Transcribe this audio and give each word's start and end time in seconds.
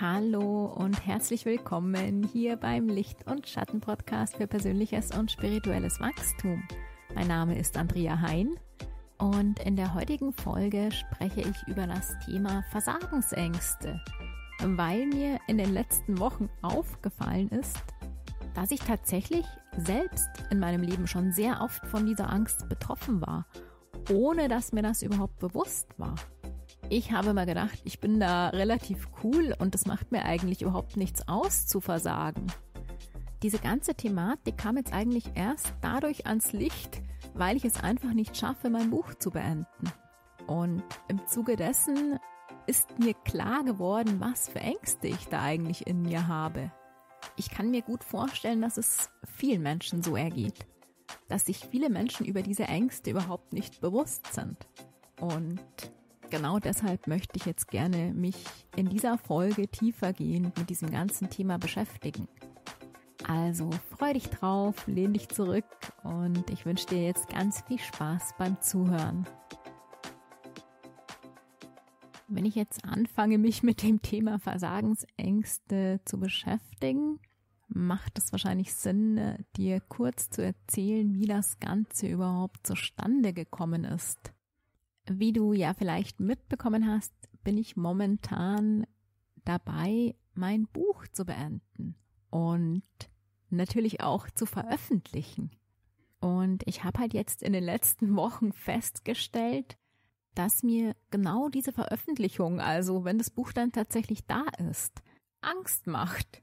Hallo 0.00 0.66
und 0.66 1.04
herzlich 1.04 1.44
willkommen 1.44 2.22
hier 2.22 2.54
beim 2.54 2.86
Licht- 2.86 3.26
und 3.26 3.48
Schatten-Podcast 3.48 4.36
für 4.36 4.46
persönliches 4.46 5.10
und 5.10 5.32
spirituelles 5.32 5.98
Wachstum. 5.98 6.62
Mein 7.16 7.26
Name 7.26 7.58
ist 7.58 7.76
Andrea 7.76 8.20
Hein 8.20 8.54
und 9.18 9.58
in 9.58 9.74
der 9.74 9.94
heutigen 9.94 10.32
Folge 10.32 10.90
spreche 10.92 11.40
ich 11.40 11.66
über 11.66 11.88
das 11.88 12.14
Thema 12.24 12.62
Versagensängste, 12.70 14.00
weil 14.62 15.06
mir 15.06 15.40
in 15.48 15.58
den 15.58 15.74
letzten 15.74 16.20
Wochen 16.20 16.48
aufgefallen 16.62 17.48
ist, 17.48 17.82
dass 18.54 18.70
ich 18.70 18.80
tatsächlich 18.80 19.46
selbst 19.78 20.28
in 20.52 20.60
meinem 20.60 20.82
Leben 20.82 21.08
schon 21.08 21.32
sehr 21.32 21.60
oft 21.60 21.84
von 21.88 22.06
dieser 22.06 22.30
Angst 22.30 22.68
betroffen 22.68 23.20
war, 23.20 23.46
ohne 24.12 24.46
dass 24.46 24.70
mir 24.70 24.82
das 24.82 25.02
überhaupt 25.02 25.40
bewusst 25.40 25.88
war. 25.98 26.14
Ich 26.90 27.12
habe 27.12 27.34
mal 27.34 27.44
gedacht, 27.44 27.78
ich 27.84 28.00
bin 28.00 28.18
da 28.18 28.48
relativ 28.48 29.08
cool 29.22 29.54
und 29.58 29.74
es 29.74 29.84
macht 29.84 30.10
mir 30.10 30.24
eigentlich 30.24 30.62
überhaupt 30.62 30.96
nichts 30.96 31.28
aus 31.28 31.66
zu 31.66 31.82
versagen. 31.82 32.46
Diese 33.42 33.58
ganze 33.58 33.94
Thematik 33.94 34.56
kam 34.56 34.78
jetzt 34.78 34.94
eigentlich 34.94 35.32
erst 35.34 35.74
dadurch 35.82 36.26
ans 36.26 36.52
Licht, 36.52 37.02
weil 37.34 37.58
ich 37.58 37.66
es 37.66 37.82
einfach 37.82 38.14
nicht 38.14 38.38
schaffe, 38.38 38.70
mein 38.70 38.88
Buch 38.88 39.12
zu 39.14 39.30
beenden. 39.30 39.92
Und 40.46 40.82
im 41.08 41.26
Zuge 41.26 41.56
dessen 41.56 42.18
ist 42.66 42.98
mir 42.98 43.12
klar 43.12 43.64
geworden, 43.64 44.18
was 44.18 44.48
für 44.48 44.60
Ängste 44.60 45.08
ich 45.08 45.28
da 45.28 45.42
eigentlich 45.42 45.86
in 45.86 46.00
mir 46.00 46.26
habe. 46.26 46.72
Ich 47.36 47.50
kann 47.50 47.70
mir 47.70 47.82
gut 47.82 48.02
vorstellen, 48.02 48.62
dass 48.62 48.78
es 48.78 49.10
vielen 49.36 49.62
Menschen 49.62 50.02
so 50.02 50.16
ergeht, 50.16 50.66
dass 51.28 51.44
sich 51.44 51.58
viele 51.58 51.90
Menschen 51.90 52.24
über 52.24 52.40
diese 52.40 52.64
Ängste 52.64 53.10
überhaupt 53.10 53.52
nicht 53.52 53.82
bewusst 53.82 54.32
sind. 54.32 54.56
Und 55.20 55.60
Genau 56.30 56.58
deshalb 56.58 57.06
möchte 57.06 57.36
ich 57.36 57.46
jetzt 57.46 57.68
gerne 57.68 58.12
mich 58.12 58.36
in 58.76 58.88
dieser 58.88 59.16
Folge 59.16 59.66
tiefergehend 59.66 60.58
mit 60.58 60.68
diesem 60.68 60.90
ganzen 60.90 61.30
Thema 61.30 61.58
beschäftigen. 61.58 62.28
Also 63.26 63.70
freu 63.90 64.12
dich 64.12 64.28
drauf, 64.28 64.86
lehn 64.86 65.14
dich 65.14 65.28
zurück 65.28 65.64
und 66.02 66.50
ich 66.50 66.66
wünsche 66.66 66.86
dir 66.86 67.02
jetzt 67.02 67.28
ganz 67.28 67.62
viel 67.62 67.78
Spaß 67.78 68.34
beim 68.38 68.60
Zuhören. 68.60 69.26
Wenn 72.26 72.44
ich 72.44 72.54
jetzt 72.54 72.84
anfange, 72.84 73.38
mich 73.38 73.62
mit 73.62 73.82
dem 73.82 74.02
Thema 74.02 74.38
Versagensängste 74.38 76.00
zu 76.04 76.20
beschäftigen, 76.20 77.20
macht 77.68 78.18
es 78.18 78.32
wahrscheinlich 78.32 78.74
Sinn, 78.74 79.46
dir 79.56 79.80
kurz 79.80 80.28
zu 80.28 80.42
erzählen, 80.42 81.14
wie 81.14 81.26
das 81.26 81.58
Ganze 81.58 82.06
überhaupt 82.06 82.66
zustande 82.66 83.32
gekommen 83.32 83.84
ist. 83.84 84.32
Wie 85.10 85.32
du 85.32 85.52
ja 85.52 85.74
vielleicht 85.74 86.20
mitbekommen 86.20 86.86
hast, 86.86 87.12
bin 87.42 87.56
ich 87.56 87.76
momentan 87.76 88.86
dabei, 89.44 90.14
mein 90.34 90.66
Buch 90.66 91.06
zu 91.12 91.24
beenden 91.24 91.96
und 92.30 92.82
natürlich 93.48 94.02
auch 94.02 94.28
zu 94.30 94.44
veröffentlichen. 94.44 95.50
Und 96.20 96.62
ich 96.66 96.84
habe 96.84 96.98
halt 96.98 97.14
jetzt 97.14 97.42
in 97.42 97.52
den 97.52 97.64
letzten 97.64 98.16
Wochen 98.16 98.52
festgestellt, 98.52 99.78
dass 100.34 100.62
mir 100.62 100.94
genau 101.10 101.48
diese 101.48 101.72
Veröffentlichung, 101.72 102.60
also 102.60 103.04
wenn 103.04 103.18
das 103.18 103.30
Buch 103.30 103.52
dann 103.52 103.72
tatsächlich 103.72 104.26
da 104.26 104.44
ist, 104.70 105.02
Angst 105.40 105.86
macht. 105.86 106.42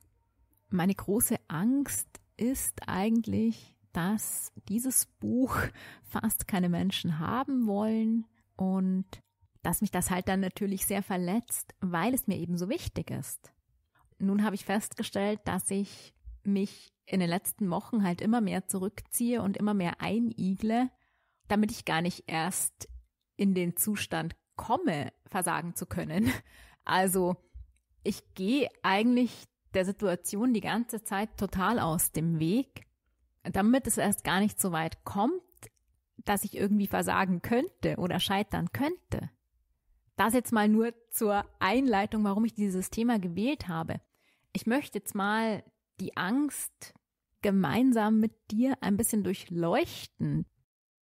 Meine 0.69 0.95
große 0.95 1.37
Angst 1.47 2.07
ist 2.35 2.87
eigentlich, 2.87 3.75
dass 3.93 4.51
dieses 4.67 5.05
Buch 5.05 5.55
fast 6.03 6.47
keine 6.47 6.69
Menschen 6.69 7.19
haben 7.19 7.67
wollen, 7.67 8.25
und 8.55 9.05
dass 9.61 9.81
mich 9.81 9.91
das 9.91 10.11
halt 10.11 10.27
dann 10.27 10.39
natürlich 10.41 10.85
sehr 10.85 11.01
verletzt, 11.01 11.73
weil 11.79 12.13
es 12.13 12.27
mir 12.27 12.37
eben 12.37 12.57
so 12.57 12.69
wichtig 12.69 13.11
ist. 13.11 13.51
Nun 14.19 14.43
habe 14.43 14.55
ich 14.55 14.65
festgestellt, 14.65 15.39
dass 15.45 15.69
ich 15.71 16.13
mich 16.43 16.93
in 17.05 17.19
den 17.19 17.29
letzten 17.29 17.69
Wochen 17.69 18.03
halt 18.03 18.21
immer 18.21 18.41
mehr 18.41 18.67
zurückziehe 18.67 19.41
und 19.41 19.57
immer 19.57 19.73
mehr 19.73 20.01
einigle, 20.01 20.89
damit 21.47 21.71
ich 21.71 21.85
gar 21.85 22.01
nicht 22.01 22.25
erst 22.27 22.87
in 23.35 23.53
den 23.53 23.75
Zustand 23.75 24.35
komme, 24.55 25.11
versagen 25.25 25.75
zu 25.75 25.85
können. 25.85 26.31
Also 26.87 27.35
ich 28.03 28.35
gehe 28.35 28.69
eigentlich 28.83 29.45
der 29.73 29.85
Situation 29.85 30.53
die 30.53 30.61
ganze 30.61 31.03
Zeit 31.03 31.35
total 31.35 31.79
aus 31.79 32.11
dem 32.11 32.39
Weg, 32.39 32.85
damit 33.41 33.87
es 33.87 33.97
erst 33.97 34.23
gar 34.23 34.39
nicht 34.39 34.61
so 34.61 34.71
weit 34.71 35.03
kommt, 35.03 35.41
dass 36.25 36.43
ich 36.43 36.55
irgendwie 36.55 36.87
versagen 36.87 37.41
könnte 37.41 37.97
oder 37.97 38.19
scheitern 38.19 38.71
könnte. 38.71 39.29
Das 40.17 40.33
jetzt 40.33 40.51
mal 40.51 40.67
nur 40.67 40.93
zur 41.09 41.45
Einleitung, 41.59 42.23
warum 42.23 42.45
ich 42.45 42.53
dieses 42.53 42.89
Thema 42.89 43.19
gewählt 43.19 43.67
habe. 43.67 44.01
Ich 44.53 44.65
möchte 44.65 44.99
jetzt 44.99 45.13
mal 45.13 45.63
die 45.99 46.15
Angst 46.17 46.93
gemeinsam 47.41 48.19
mit 48.19 48.33
dir 48.51 48.77
ein 48.81 48.97
bisschen 48.97 49.23
durchleuchten. 49.23 50.45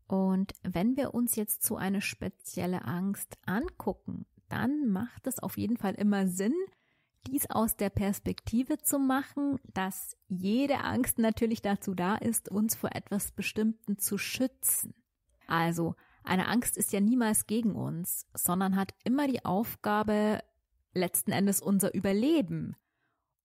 Und 0.07 0.53
wenn 0.63 0.97
wir 0.97 1.15
uns 1.15 1.37
jetzt 1.37 1.65
so 1.65 1.77
eine 1.77 2.01
spezielle 2.01 2.85
Angst 2.85 3.37
angucken, 3.47 4.27
dann 4.49 4.89
macht 4.89 5.27
es 5.27 5.39
auf 5.39 5.57
jeden 5.57 5.77
Fall 5.77 5.95
immer 5.95 6.27
Sinn, 6.27 6.55
dies 7.27 7.49
aus 7.51 7.77
der 7.77 7.91
Perspektive 7.91 8.79
zu 8.79 8.99
machen, 8.99 9.61
dass 9.75 10.17
jede 10.29 10.79
Angst 10.79 11.19
natürlich 11.19 11.63
dazu 11.63 11.95
da 11.95 12.17
ist, 12.17 12.49
uns 12.49 12.75
vor 12.75 12.95
etwas 12.95 13.33
Bestimmten 13.33 13.99
zu 13.99 14.19
schützen. 14.19 14.95
Also, 15.51 15.95
eine 16.23 16.49
Angst 16.49 16.77
ist 16.77 16.93
ja 16.93 17.01
niemals 17.01 17.47
gegen 17.47 17.75
uns, 17.75 18.27
sondern 18.35 18.77
hat 18.77 18.95
immer 19.05 19.27
die 19.27 19.45
Aufgabe, 19.45 20.43
letzten 20.93 21.33
Endes 21.33 21.61
unser 21.61 21.95
Überleben 21.95 22.77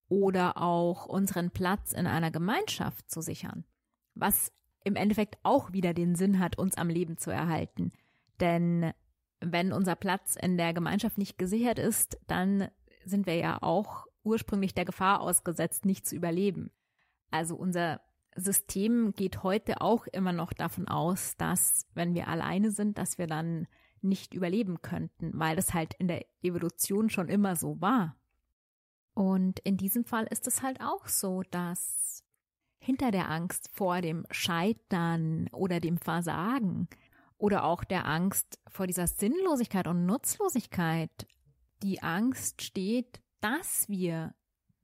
oder 0.08 0.62
auch 0.62 1.06
unseren 1.06 1.52
Platz 1.52 1.94
in 1.94 2.08
einer 2.08 2.32
Gemeinschaft 2.32 3.10
zu 3.10 3.22
sichern. 3.22 3.66
Was 4.14 4.52
im 4.84 4.96
Endeffekt 4.96 5.38
auch 5.44 5.74
wieder 5.74 5.94
den 5.94 6.16
Sinn 6.16 6.40
hat, 6.40 6.58
uns 6.58 6.78
am 6.78 6.90
Leben 6.90 7.18
zu 7.18 7.32
erhalten. 7.32 7.92
Denn 8.40 8.92
wenn 9.40 9.74
unser 9.74 9.96
Platz 9.96 10.36
in 10.36 10.58
der 10.58 10.74
Gemeinschaft 10.74 11.18
nicht 11.18 11.38
gesichert 11.38 11.80
ist, 11.80 12.20
dann 12.28 12.70
sind 13.04 13.26
wir 13.26 13.36
ja 13.36 13.62
auch 13.62 14.06
ursprünglich 14.24 14.74
der 14.74 14.86
Gefahr 14.86 15.22
ausgesetzt, 15.22 15.86
nicht 15.86 16.06
zu 16.06 16.16
überleben. 16.16 16.72
Also 17.32 17.56
unser 17.56 18.02
System 18.36 19.14
geht 19.14 19.44
heute 19.44 19.82
auch 19.82 20.08
immer 20.08 20.34
noch 20.34 20.54
davon 20.54 20.88
aus, 20.88 21.38
dass 21.38 21.88
wenn 21.94 22.14
wir 22.14 22.28
alleine 22.28 22.72
sind, 22.72 22.98
dass 22.98 23.18
wir 23.18 23.28
dann 23.28 23.68
nicht 24.02 24.34
überleben 24.34 24.82
könnten, 24.82 25.32
weil 25.34 25.56
das 25.56 25.74
halt 25.74 25.94
in 25.96 26.08
der 26.08 26.26
Evolution 26.42 27.10
schon 27.10 27.30
immer 27.30 27.56
so 27.56 27.80
war. 27.82 28.16
Und 29.14 29.60
in 29.60 29.78
diesem 29.78 30.04
Fall 30.04 30.26
ist 30.26 30.48
es 30.48 30.62
halt 30.62 30.82
auch 30.82 31.08
so, 31.08 31.44
dass 31.50 32.24
hinter 32.78 33.12
der 33.12 33.32
Angst 33.32 33.70
vor 33.74 34.02
dem 34.02 34.26
Scheitern 34.30 35.48
oder 35.52 35.80
dem 35.80 35.98
Versagen 35.98 36.88
oder 37.38 37.64
auch 37.64 37.84
der 37.84 38.06
Angst 38.06 38.60
vor 38.68 38.86
dieser 38.86 39.08
Sinnlosigkeit 39.08 39.88
und 39.88 40.06
Nutzlosigkeit 40.06 41.28
die 41.82 42.04
Angst 42.04 42.62
steht, 42.62 43.22
dass 43.42 43.90
wir 43.90 44.36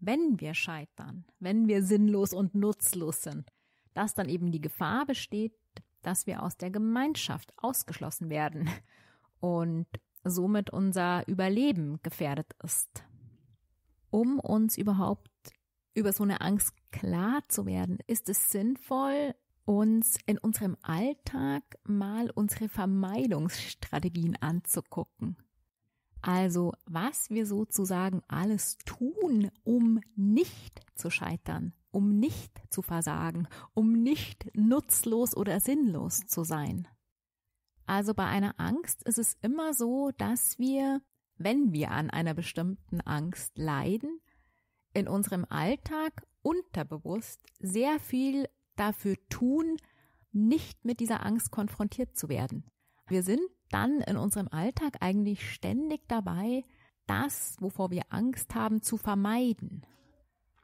wenn 0.02 0.40
wir 0.40 0.54
scheitern, 0.54 1.26
wenn 1.40 1.68
wir 1.68 1.84
sinnlos 1.84 2.34
und 2.34 2.56
nutzlos 2.56 3.22
sind, 3.22 3.50
dass 3.94 4.14
dann 4.14 4.28
eben 4.28 4.52
die 4.52 4.62
Gefahr 4.62 5.06
besteht, 5.06 5.54
dass 6.02 6.26
wir 6.28 6.44
aus 6.44 6.58
der 6.58 6.72
Gemeinschaft 6.72 7.54
ausgeschlossen 7.58 8.30
werden 8.30 8.70
und 9.40 9.88
somit 10.24 10.72
unser 10.72 11.28
Überleben 11.28 12.00
gefährdet 12.02 12.54
ist. 12.64 13.04
Um 14.10 14.40
uns 14.40 14.78
überhaupt 14.78 15.30
über 15.94 16.14
so 16.14 16.24
eine 16.24 16.42
Angst 16.42 16.74
klar 16.92 17.44
zu 17.48 17.66
werden, 17.66 18.00
ist 18.08 18.28
es 18.30 18.52
sinnvoll, 18.52 19.36
uns 19.66 20.18
in 20.26 20.38
unserem 20.38 20.78
Alltag 20.82 21.64
mal 21.84 22.32
unsere 22.32 22.70
Vermeidungsstrategien 22.70 24.36
anzugucken. 24.42 25.38
Also 26.22 26.74
was 26.86 27.30
wir 27.30 27.46
sozusagen 27.46 28.22
alles 28.28 28.78
tun, 28.86 29.50
um 29.64 30.02
nicht 30.16 30.82
zu 30.96 31.10
scheitern, 31.10 31.74
um 31.90 32.20
nicht 32.20 32.62
zu 32.70 32.82
versagen, 32.82 33.48
um 33.74 33.92
nicht 33.92 34.50
nutzlos 34.56 35.36
oder 35.36 35.60
sinnlos 35.60 36.28
zu 36.28 36.44
sein. 36.44 36.88
Also 37.88 38.14
bei 38.14 38.26
einer 38.26 38.60
Angst 38.60 39.04
ist 39.04 39.18
es 39.18 39.36
immer 39.42 39.74
so, 39.74 40.12
dass 40.18 40.60
wir, 40.60 41.02
wenn 41.38 41.74
wir 41.74 41.92
an 41.92 42.10
einer 42.10 42.34
bestimmten 42.34 43.02
Angst 43.02 43.58
leiden, 43.58 44.22
in 44.94 45.08
unserem 45.08 45.46
Alltag 45.50 46.26
unterbewusst 46.44 47.42
sehr 47.60 48.00
viel 48.00 48.48
dafür 48.76 49.16
tun, 49.30 49.78
nicht 50.32 50.86
mit 50.86 51.00
dieser 51.00 51.26
Angst 51.26 51.52
konfrontiert 51.52 52.16
zu 52.16 52.30
werden. 52.30 52.66
Wir 53.08 53.24
sind 53.24 53.42
dann 53.72 54.02
in 54.02 54.18
unserem 54.18 54.48
Alltag 54.50 54.98
eigentlich 55.00 55.52
ständig 55.52 56.08
dabei, 56.08 56.64
das, 57.08 57.56
wovor 57.60 57.92
wir 57.92 58.04
Angst 58.10 58.56
haben, 58.56 58.82
zu 58.82 58.98
vermeiden. 58.98 59.86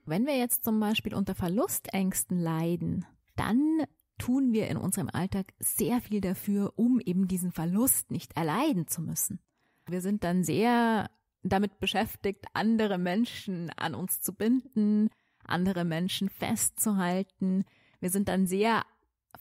Wenn 0.05 0.25
wir 0.25 0.37
jetzt 0.37 0.63
zum 0.63 0.79
Beispiel 0.79 1.13
unter 1.13 1.35
Verlustängsten 1.35 2.39
leiden, 2.39 3.05
dann 3.35 3.83
tun 4.17 4.53
wir 4.53 4.67
in 4.67 4.77
unserem 4.77 5.09
Alltag 5.11 5.53
sehr 5.59 6.01
viel 6.01 6.21
dafür, 6.21 6.73
um 6.75 6.99
eben 6.99 7.27
diesen 7.27 7.51
Verlust 7.51 8.11
nicht 8.11 8.35
erleiden 8.37 8.87
zu 8.87 9.01
müssen. 9.01 9.39
Wir 9.85 10.01
sind 10.01 10.23
dann 10.23 10.43
sehr 10.43 11.09
damit 11.43 11.79
beschäftigt, 11.79 12.45
andere 12.53 12.97
Menschen 12.97 13.69
an 13.77 13.95
uns 13.95 14.21
zu 14.21 14.33
binden, 14.33 15.09
andere 15.43 15.85
Menschen 15.85 16.29
festzuhalten. 16.29 17.63
Wir 17.99 18.09
sind 18.09 18.27
dann 18.27 18.47
sehr 18.47 18.83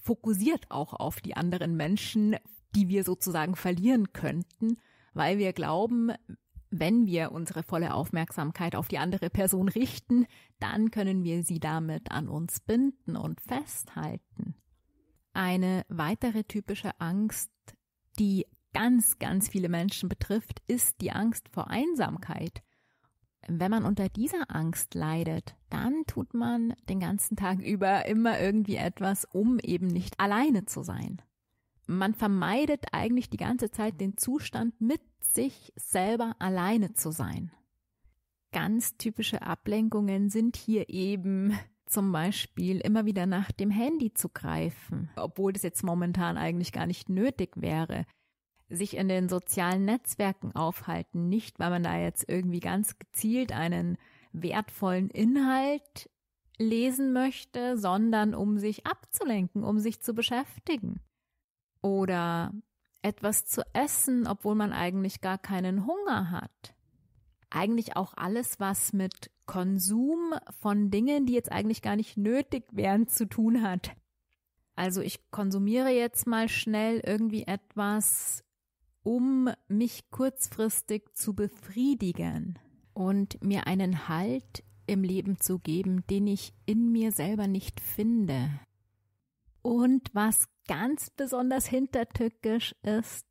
fokussiert 0.03 0.71
auch 0.71 0.93
auf 0.93 1.21
die 1.21 1.37
anderen 1.37 1.77
Menschen, 1.77 2.37
die 2.77 2.89
wir 2.89 3.03
sozusagen 3.03 3.57
verlieren 3.57 4.13
könnten, 4.13 4.77
weil 5.15 5.39
wir 5.39 5.53
glauben, 5.53 6.13
wenn 6.71 7.07
wir 7.07 7.33
unsere 7.33 7.63
volle 7.63 7.95
Aufmerksamkeit 7.95 8.77
auf 8.77 8.89
die 8.89 8.99
andere 8.99 9.31
Person 9.31 9.69
richten, 9.69 10.27
dann 10.61 10.91
können 10.91 11.25
wir 11.25 11.43
sie 11.43 11.59
damit 11.59 12.11
an 12.11 12.29
uns 12.29 12.61
binden 12.61 13.17
und 13.17 13.41
festhalten. 13.41 14.55
Eine 15.33 15.85
weitere 15.89 16.45
typische 16.45 17.01
Angst, 17.01 17.51
die 18.19 18.47
ganz, 18.75 19.19
ganz 19.19 19.49
viele 19.49 19.69
Menschen 19.69 20.09
betrifft, 20.09 20.63
ist 20.67 21.01
die 21.01 21.13
Angst 21.13 21.49
vor 21.49 21.69
Einsamkeit. 21.69 22.63
Wenn 23.49 23.71
man 23.71 23.85
unter 23.85 24.09
dieser 24.09 24.51
Angst 24.55 24.95
leidet, 24.95 25.55
dann 25.71 26.03
tut 26.07 26.35
man 26.35 26.75
den 26.89 27.01
ganzen 27.01 27.37
Tag 27.37 27.61
über 27.61 28.07
immer 28.07 28.41
irgendwie 28.41 28.77
etwas, 28.77 29.25
um 29.25 29.59
eben 29.61 29.87
nicht 29.87 30.19
alleine 30.19 30.67
zu 30.67 30.83
sein. 30.83 31.23
Man 31.87 32.15
vermeidet 32.15 32.87
eigentlich 32.93 33.31
die 33.31 33.37
ganze 33.37 33.71
Zeit 33.71 34.01
den 34.01 34.17
Zustand, 34.17 34.81
mit 34.81 35.01
sich 35.21 35.73
selber 35.77 36.35
alleine 36.39 36.95
zu 36.95 37.11
sein. 37.11 37.53
Ganz 38.53 38.97
typische 38.97 39.43
Ablenkungen 39.43 40.31
sind 40.31 40.57
hier 40.57 40.89
eben 40.89 41.57
zum 41.87 42.11
Beispiel 42.11 42.81
immer 42.81 43.05
wieder 43.05 43.27
nach 43.27 43.53
dem 43.53 43.71
Handy 43.71 44.13
zu 44.13 44.29
greifen, 44.29 45.11
obwohl 45.17 45.53
das 45.53 45.63
jetzt 45.63 45.85
momentan 45.85 46.37
eigentlich 46.37 46.73
gar 46.73 46.87
nicht 46.87 47.09
nötig 47.09 47.53
wäre 47.57 48.07
sich 48.69 48.97
in 48.97 49.09
den 49.09 49.29
sozialen 49.29 49.85
Netzwerken 49.85 50.55
aufhalten, 50.55 51.29
nicht 51.29 51.59
weil 51.59 51.71
man 51.71 51.83
da 51.83 51.99
jetzt 51.99 52.29
irgendwie 52.29 52.61
ganz 52.61 52.99
gezielt 52.99 53.53
einen 53.53 53.97
wertvollen 54.33 55.09
Inhalt 55.11 56.11
lesen 56.59 57.13
möchte, 57.13 57.79
sondern 57.79 58.35
um 58.35 58.59
sich 58.59 58.87
abzulenken, 58.87 59.63
um 59.63 59.79
sich 59.79 60.01
zu 60.01 60.15
beschäftigen. 60.15 61.01
Oder 61.87 62.53
etwas 63.01 63.47
zu 63.47 63.63
essen, 63.73 64.27
obwohl 64.27 64.57
man 64.57 64.73
eigentlich 64.73 65.21
gar 65.21 65.39
keinen 65.39 65.87
Hunger 65.87 66.33
hat. 66.33 66.75
Eigentlich 67.49 67.97
auch 67.97 68.15
alles, 68.17 68.59
was 68.59 68.93
mit 68.93 69.31
Konsum 69.47 70.35
von 70.61 70.91
Dingen, 70.91 71.27
die 71.27 71.35
jetzt 71.35 71.53
eigentlich 71.53 71.83
gar 71.83 71.95
nicht 71.95 72.17
nötig 72.17 72.65
wären, 72.73 73.07
zu 73.07 73.27
tun 73.27 73.63
hat. 73.63 73.93
Also 74.75 75.01
ich 75.01 75.31
konsumiere 75.31 75.91
jetzt 75.91 76.27
mal 76.27 76.49
schnell 76.49 77.01
irgendwie 77.07 77.45
etwas, 77.45 78.43
um 79.05 79.49
mich 79.69 80.11
kurzfristig 80.11 81.15
zu 81.15 81.35
befriedigen 81.35 82.59
und 82.95 83.41
mir 83.45 83.69
einen 83.69 84.09
Halt 84.09 84.65
im 84.89 85.05
Leben 85.05 85.39
zu 85.39 85.61
geben, 85.61 86.05
den 86.11 86.27
ich 86.27 86.53
in 86.67 86.91
mir 86.91 87.13
selber 87.13 87.47
nicht 87.47 87.79
finde. 87.81 88.51
Und 89.63 90.13
was 90.13 90.49
ganz 90.67 91.11
besonders 91.11 91.67
hintertückisch 91.67 92.75
ist, 92.83 93.27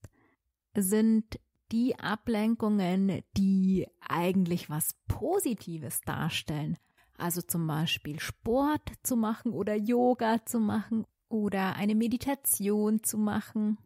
sind 0.75 1.39
die 1.71 1.97
Ablenkungen, 1.99 3.23
die 3.37 3.87
eigentlich 4.01 4.69
was 4.69 4.95
Positives 5.07 6.01
darstellen. 6.01 6.77
Also 7.17 7.41
zum 7.41 7.65
Beispiel 7.65 8.19
Sport 8.19 8.91
zu 9.03 9.15
machen 9.15 9.53
oder 9.53 9.75
Yoga 9.75 10.45
zu 10.45 10.59
machen 10.59 11.05
oder 11.29 11.75
eine 11.75 11.95
Meditation 11.95 13.03
zu 13.03 13.17
machen 13.17 13.77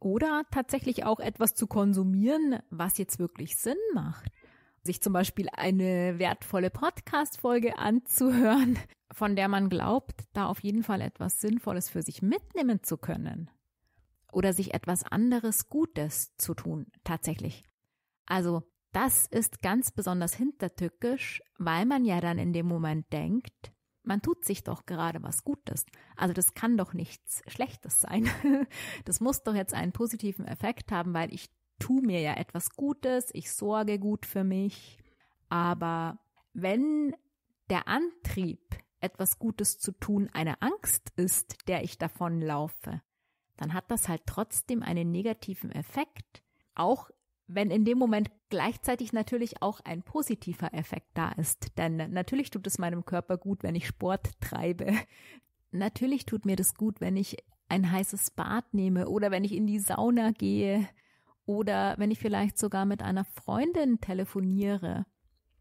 oder 0.00 0.44
tatsächlich 0.50 1.04
auch 1.04 1.18
etwas 1.18 1.54
zu 1.54 1.66
konsumieren, 1.66 2.60
was 2.70 2.98
jetzt 2.98 3.18
wirklich 3.18 3.56
Sinn 3.56 3.78
macht. 3.94 4.30
Sich 4.88 5.02
zum 5.02 5.12
Beispiel 5.12 5.50
eine 5.52 6.18
wertvolle 6.18 6.70
Podcast-Folge 6.70 7.76
anzuhören, 7.76 8.78
von 9.12 9.36
der 9.36 9.46
man 9.48 9.68
glaubt, 9.68 10.24
da 10.32 10.46
auf 10.46 10.60
jeden 10.60 10.82
Fall 10.82 11.02
etwas 11.02 11.42
Sinnvolles 11.42 11.90
für 11.90 12.00
sich 12.00 12.22
mitnehmen 12.22 12.82
zu 12.82 12.96
können. 12.96 13.50
Oder 14.32 14.54
sich 14.54 14.72
etwas 14.72 15.04
anderes 15.04 15.68
Gutes 15.68 16.34
zu 16.38 16.54
tun, 16.54 16.86
tatsächlich. 17.04 17.64
Also, 18.24 18.62
das 18.92 19.26
ist 19.26 19.60
ganz 19.60 19.90
besonders 19.90 20.32
hintertückisch, 20.32 21.42
weil 21.58 21.84
man 21.84 22.06
ja 22.06 22.22
dann 22.22 22.38
in 22.38 22.54
dem 22.54 22.64
Moment 22.64 23.12
denkt, 23.12 23.74
man 24.04 24.22
tut 24.22 24.46
sich 24.46 24.64
doch 24.64 24.86
gerade 24.86 25.22
was 25.22 25.44
Gutes. 25.44 25.84
Also 26.16 26.32
das 26.32 26.54
kann 26.54 26.78
doch 26.78 26.94
nichts 26.94 27.42
Schlechtes 27.46 28.00
sein. 28.00 28.26
Das 29.04 29.20
muss 29.20 29.42
doch 29.42 29.54
jetzt 29.54 29.74
einen 29.74 29.92
positiven 29.92 30.46
Effekt 30.46 30.92
haben, 30.92 31.12
weil 31.12 31.34
ich 31.34 31.50
tue 31.78 32.02
mir 32.02 32.20
ja 32.20 32.34
etwas 32.34 32.70
Gutes, 32.70 33.30
ich 33.32 33.52
sorge 33.52 33.98
gut 33.98 34.26
für 34.26 34.44
mich. 34.44 34.98
Aber 35.48 36.18
wenn 36.52 37.14
der 37.70 37.88
Antrieb, 37.88 38.60
etwas 39.00 39.38
Gutes 39.38 39.78
zu 39.78 39.92
tun, 39.92 40.28
eine 40.32 40.60
Angst 40.60 41.12
ist, 41.16 41.68
der 41.68 41.84
ich 41.84 41.98
davon 41.98 42.40
laufe, 42.40 43.00
dann 43.56 43.74
hat 43.74 43.90
das 43.90 44.08
halt 44.08 44.22
trotzdem 44.26 44.82
einen 44.82 45.10
negativen 45.10 45.70
Effekt, 45.70 46.42
auch 46.74 47.10
wenn 47.46 47.70
in 47.70 47.84
dem 47.84 47.98
Moment 47.98 48.30
gleichzeitig 48.50 49.12
natürlich 49.12 49.62
auch 49.62 49.80
ein 49.80 50.02
positiver 50.02 50.74
Effekt 50.74 51.08
da 51.14 51.30
ist. 51.30 51.78
Denn 51.78 51.96
natürlich 51.96 52.50
tut 52.50 52.66
es 52.66 52.78
meinem 52.78 53.04
Körper 53.04 53.38
gut, 53.38 53.62
wenn 53.62 53.74
ich 53.74 53.86
Sport 53.86 54.40
treibe. 54.40 54.92
Natürlich 55.70 56.26
tut 56.26 56.44
mir 56.44 56.56
das 56.56 56.74
gut, 56.74 57.00
wenn 57.00 57.16
ich 57.16 57.36
ein 57.68 57.90
heißes 57.90 58.30
Bad 58.32 58.72
nehme 58.72 59.08
oder 59.08 59.30
wenn 59.30 59.44
ich 59.44 59.52
in 59.52 59.66
die 59.66 59.78
Sauna 59.78 60.30
gehe 60.30 60.88
oder 61.48 61.94
wenn 61.96 62.10
ich 62.10 62.18
vielleicht 62.18 62.58
sogar 62.58 62.84
mit 62.84 63.02
einer 63.02 63.24
Freundin 63.24 64.02
telefoniere. 64.02 65.06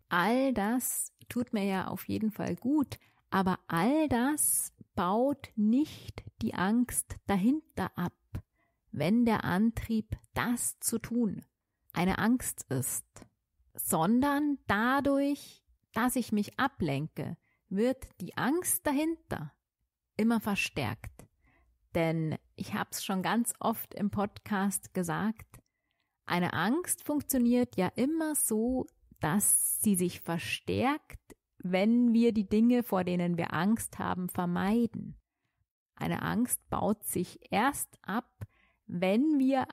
All 0.09 0.53
das 0.53 1.13
tut 1.29 1.53
mir 1.53 1.63
ja 1.63 1.87
auf 1.87 2.09
jeden 2.09 2.29
Fall 2.29 2.57
gut, 2.57 2.99
aber 3.29 3.59
all 3.67 4.09
das 4.09 4.73
baut 4.95 5.49
nicht 5.55 6.25
die 6.41 6.53
Angst 6.53 7.15
dahinter 7.25 7.97
ab, 7.97 8.13
wenn 8.91 9.23
der 9.23 9.45
Antrieb, 9.45 10.17
das 10.33 10.77
zu 10.79 10.99
tun, 10.99 11.45
eine 11.93 12.17
Angst 12.17 12.65
ist, 12.69 13.05
sondern 13.73 14.57
dadurch, 14.67 15.63
dass 15.93 16.17
ich 16.17 16.33
mich 16.33 16.59
ablenke, 16.59 17.37
wird 17.69 18.09
die 18.19 18.35
Angst 18.35 18.85
dahinter 18.85 19.53
immer 20.17 20.41
verstärkt. 20.41 21.25
Denn 21.95 22.37
ich 22.55 22.73
habe 22.73 22.89
es 22.91 23.05
schon 23.05 23.21
ganz 23.21 23.53
oft 23.61 23.93
im 23.93 24.11
Podcast 24.11 24.93
gesagt, 24.93 25.61
eine 26.27 26.53
Angst 26.53 27.03
funktioniert 27.03 27.77
ja 27.77 27.87
immer 27.95 28.35
so, 28.35 28.85
dass 29.19 29.81
sie 29.81 29.95
sich 29.95 30.21
verstärkt, 30.21 31.19
wenn 31.57 32.13
wir 32.13 32.33
die 32.33 32.47
Dinge, 32.47 32.83
vor 32.83 33.03
denen 33.03 33.37
wir 33.37 33.53
Angst 33.53 33.97
haben, 33.97 34.29
vermeiden. 34.29 35.17
Eine 35.95 36.21
Angst 36.21 36.61
baut 36.69 37.03
sich 37.05 37.39
erst 37.51 37.97
ab, 38.03 38.29
wenn 38.85 39.39
wir 39.39 39.67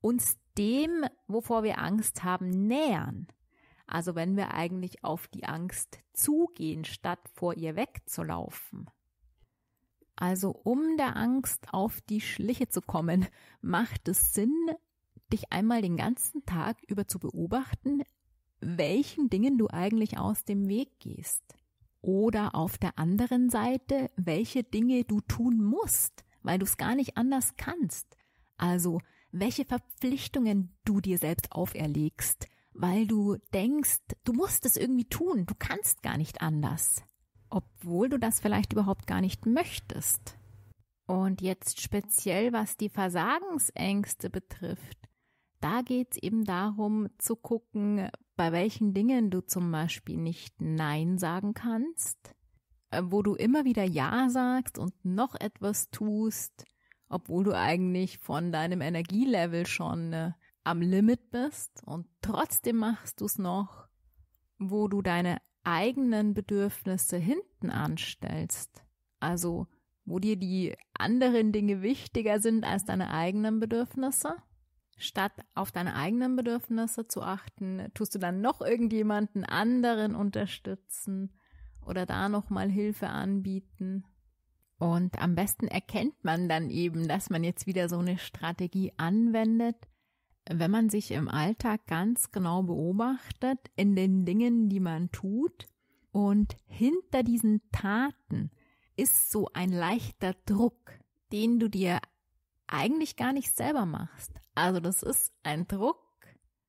uns 0.00 0.38
dem, 0.58 1.06
wovor 1.26 1.62
wir 1.62 1.78
Angst 1.78 2.24
haben, 2.24 2.50
nähern. 2.50 3.28
Also 3.86 4.14
wenn 4.14 4.36
wir 4.36 4.52
eigentlich 4.52 5.04
auf 5.04 5.28
die 5.28 5.44
Angst 5.44 6.00
zugehen, 6.12 6.84
statt 6.84 7.20
vor 7.32 7.54
ihr 7.54 7.76
wegzulaufen. 7.76 8.90
Also 10.16 10.50
um 10.50 10.96
der 10.96 11.16
Angst 11.16 11.68
auf 11.72 12.00
die 12.02 12.20
Schliche 12.20 12.68
zu 12.68 12.82
kommen, 12.82 13.26
macht 13.62 14.08
es 14.08 14.34
Sinn, 14.34 14.70
dich 15.32 15.52
einmal 15.52 15.82
den 15.82 15.96
ganzen 15.96 16.44
Tag 16.44 16.78
über 16.86 17.06
zu 17.06 17.18
beobachten, 17.18 18.02
welchen 18.60 19.30
Dingen 19.30 19.58
du 19.58 19.68
eigentlich 19.68 20.18
aus 20.18 20.44
dem 20.44 20.68
Weg 20.68 21.00
gehst. 21.00 21.42
Oder 22.02 22.54
auf 22.54 22.78
der 22.78 22.98
anderen 22.98 23.50
Seite, 23.50 24.10
welche 24.16 24.62
Dinge 24.62 25.04
du 25.04 25.20
tun 25.20 25.62
musst, 25.62 26.24
weil 26.42 26.58
du 26.58 26.64
es 26.64 26.76
gar 26.76 26.94
nicht 26.94 27.16
anders 27.16 27.56
kannst. 27.56 28.16
Also 28.56 29.00
welche 29.32 29.64
Verpflichtungen 29.64 30.76
du 30.84 31.00
dir 31.00 31.18
selbst 31.18 31.52
auferlegst, 31.52 32.48
weil 32.72 33.06
du 33.06 33.36
denkst, 33.52 34.00
du 34.24 34.32
musst 34.32 34.64
es 34.64 34.76
irgendwie 34.76 35.04
tun, 35.04 35.46
du 35.46 35.54
kannst 35.58 36.02
gar 36.02 36.16
nicht 36.16 36.40
anders, 36.40 37.02
obwohl 37.48 38.08
du 38.08 38.18
das 38.18 38.40
vielleicht 38.40 38.72
überhaupt 38.72 39.06
gar 39.06 39.20
nicht 39.20 39.46
möchtest. 39.46 40.36
Und 41.06 41.42
jetzt 41.42 41.80
speziell, 41.80 42.52
was 42.52 42.76
die 42.76 42.88
Versagensängste 42.88 44.30
betrifft, 44.30 45.09
da 45.60 45.82
geht 45.82 46.12
es 46.12 46.22
eben 46.22 46.44
darum 46.44 47.08
zu 47.18 47.36
gucken, 47.36 48.08
bei 48.36 48.52
welchen 48.52 48.94
Dingen 48.94 49.30
du 49.30 49.40
zum 49.40 49.70
Beispiel 49.70 50.16
nicht 50.16 50.60
Nein 50.60 51.18
sagen 51.18 51.54
kannst, 51.54 52.34
äh, 52.90 53.02
wo 53.04 53.22
du 53.22 53.34
immer 53.34 53.64
wieder 53.64 53.84
Ja 53.84 54.28
sagst 54.30 54.78
und 54.78 54.94
noch 55.04 55.34
etwas 55.38 55.90
tust, 55.90 56.64
obwohl 57.08 57.44
du 57.44 57.56
eigentlich 57.56 58.18
von 58.18 58.52
deinem 58.52 58.80
Energielevel 58.80 59.66
schon 59.66 60.12
äh, 60.12 60.32
am 60.64 60.80
Limit 60.80 61.30
bist 61.30 61.82
und 61.84 62.06
trotzdem 62.22 62.76
machst 62.76 63.20
du 63.20 63.26
es 63.26 63.38
noch, 63.38 63.88
wo 64.58 64.88
du 64.88 65.02
deine 65.02 65.38
eigenen 65.62 66.34
Bedürfnisse 66.34 67.16
hinten 67.16 67.70
anstellst. 67.70 68.84
Also, 69.20 69.66
wo 70.04 70.18
dir 70.18 70.36
die 70.36 70.74
anderen 70.94 71.52
Dinge 71.52 71.82
wichtiger 71.82 72.40
sind 72.40 72.64
als 72.64 72.84
deine 72.84 73.10
eigenen 73.10 73.60
Bedürfnisse. 73.60 74.36
Statt 75.00 75.32
auf 75.54 75.72
deine 75.72 75.94
eigenen 75.94 76.36
Bedürfnisse 76.36 77.08
zu 77.08 77.22
achten, 77.22 77.88
tust 77.94 78.14
du 78.14 78.18
dann 78.18 78.42
noch 78.42 78.60
irgendjemanden 78.60 79.44
anderen 79.44 80.14
unterstützen 80.14 81.32
oder 81.86 82.04
da 82.04 82.28
nochmal 82.28 82.68
Hilfe 82.68 83.08
anbieten. 83.08 84.04
Und 84.78 85.18
am 85.18 85.34
besten 85.34 85.68
erkennt 85.68 86.22
man 86.22 86.50
dann 86.50 86.68
eben, 86.68 87.08
dass 87.08 87.30
man 87.30 87.44
jetzt 87.44 87.66
wieder 87.66 87.88
so 87.88 87.98
eine 87.98 88.18
Strategie 88.18 88.92
anwendet, 88.98 89.76
wenn 90.50 90.70
man 90.70 90.90
sich 90.90 91.12
im 91.12 91.28
Alltag 91.28 91.86
ganz 91.86 92.30
genau 92.30 92.62
beobachtet 92.62 93.58
in 93.76 93.96
den 93.96 94.26
Dingen, 94.26 94.68
die 94.68 94.80
man 94.80 95.10
tut 95.10 95.66
und 96.12 96.56
hinter 96.66 97.22
diesen 97.22 97.62
Taten 97.72 98.50
ist 98.96 99.30
so 99.30 99.48
ein 99.54 99.70
leichter 99.70 100.34
Druck, 100.44 100.98
den 101.32 101.58
du 101.58 101.70
dir 101.70 102.00
eigentlich 102.70 103.16
gar 103.16 103.32
nicht 103.32 103.54
selber 103.56 103.86
machst. 103.86 104.32
Also 104.54 104.80
das 104.80 105.02
ist 105.02 105.32
ein 105.42 105.66
Druck, 105.66 105.98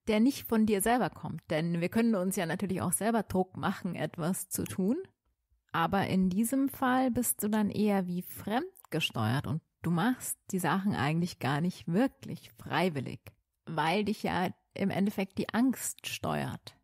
der 0.08 0.20
nicht 0.20 0.48
von 0.48 0.65
dir 0.65 0.81
selber 0.81 1.10
kommt, 1.10 1.41
denn 1.50 1.79
wir 1.79 1.89
können 1.89 2.15
uns 2.15 2.36
ja 2.36 2.46
natürlich 2.46 2.81
auch 2.81 2.91
selber 2.91 3.24
Druck 3.24 3.55
machen, 3.55 3.96
etwas 3.96 4.50
zu 4.50 4.63
tun. 4.63 4.98
Aber 5.72 6.08
in 6.08 6.29
diesem 6.29 6.70
Fall 6.70 7.12
bist 7.12 7.43
du 7.43 7.48
dann 7.48 7.70
eher 7.70 8.08
wie 8.08 8.24
fremdgesteuert 8.24 9.48
und 9.48 9.62
du 9.84 9.91
machst 9.91 10.38
die 10.51 10.60
Sachen 10.60 10.96
eigentlich 10.96 11.39
gar 11.39 11.62
nicht 11.62 11.88
wirklich 11.88 12.51
freiwillig, 12.51 13.22
weil 13.65 14.03
dich 14.03 14.24
ja 14.24 14.50
im 14.74 14.89
Endeffekt 14.89 15.38
die 15.38 15.53
Angst 15.53 16.08
steuert. 16.08 16.75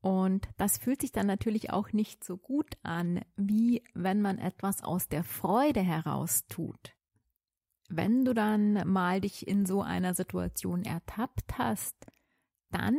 Und 0.00 0.48
das 0.58 0.78
fühlt 0.78 1.00
sich 1.00 1.12
dann 1.12 1.26
natürlich 1.26 1.70
auch 1.70 1.92
nicht 1.92 2.24
so 2.24 2.36
gut 2.36 2.76
an, 2.82 3.22
wie 3.36 3.82
wenn 3.94 4.20
man 4.20 4.38
etwas 4.38 4.82
aus 4.82 5.08
der 5.08 5.24
Freude 5.24 5.80
heraus 5.80 6.46
tut. 6.46 6.94
Wenn 7.96 8.24
du 8.24 8.34
dann 8.34 8.86
mal 8.90 9.20
dich 9.20 9.46
in 9.46 9.66
so 9.66 9.82
einer 9.82 10.14
Situation 10.14 10.84
ertappt 10.84 11.58
hast, 11.58 11.94
dann 12.70 12.96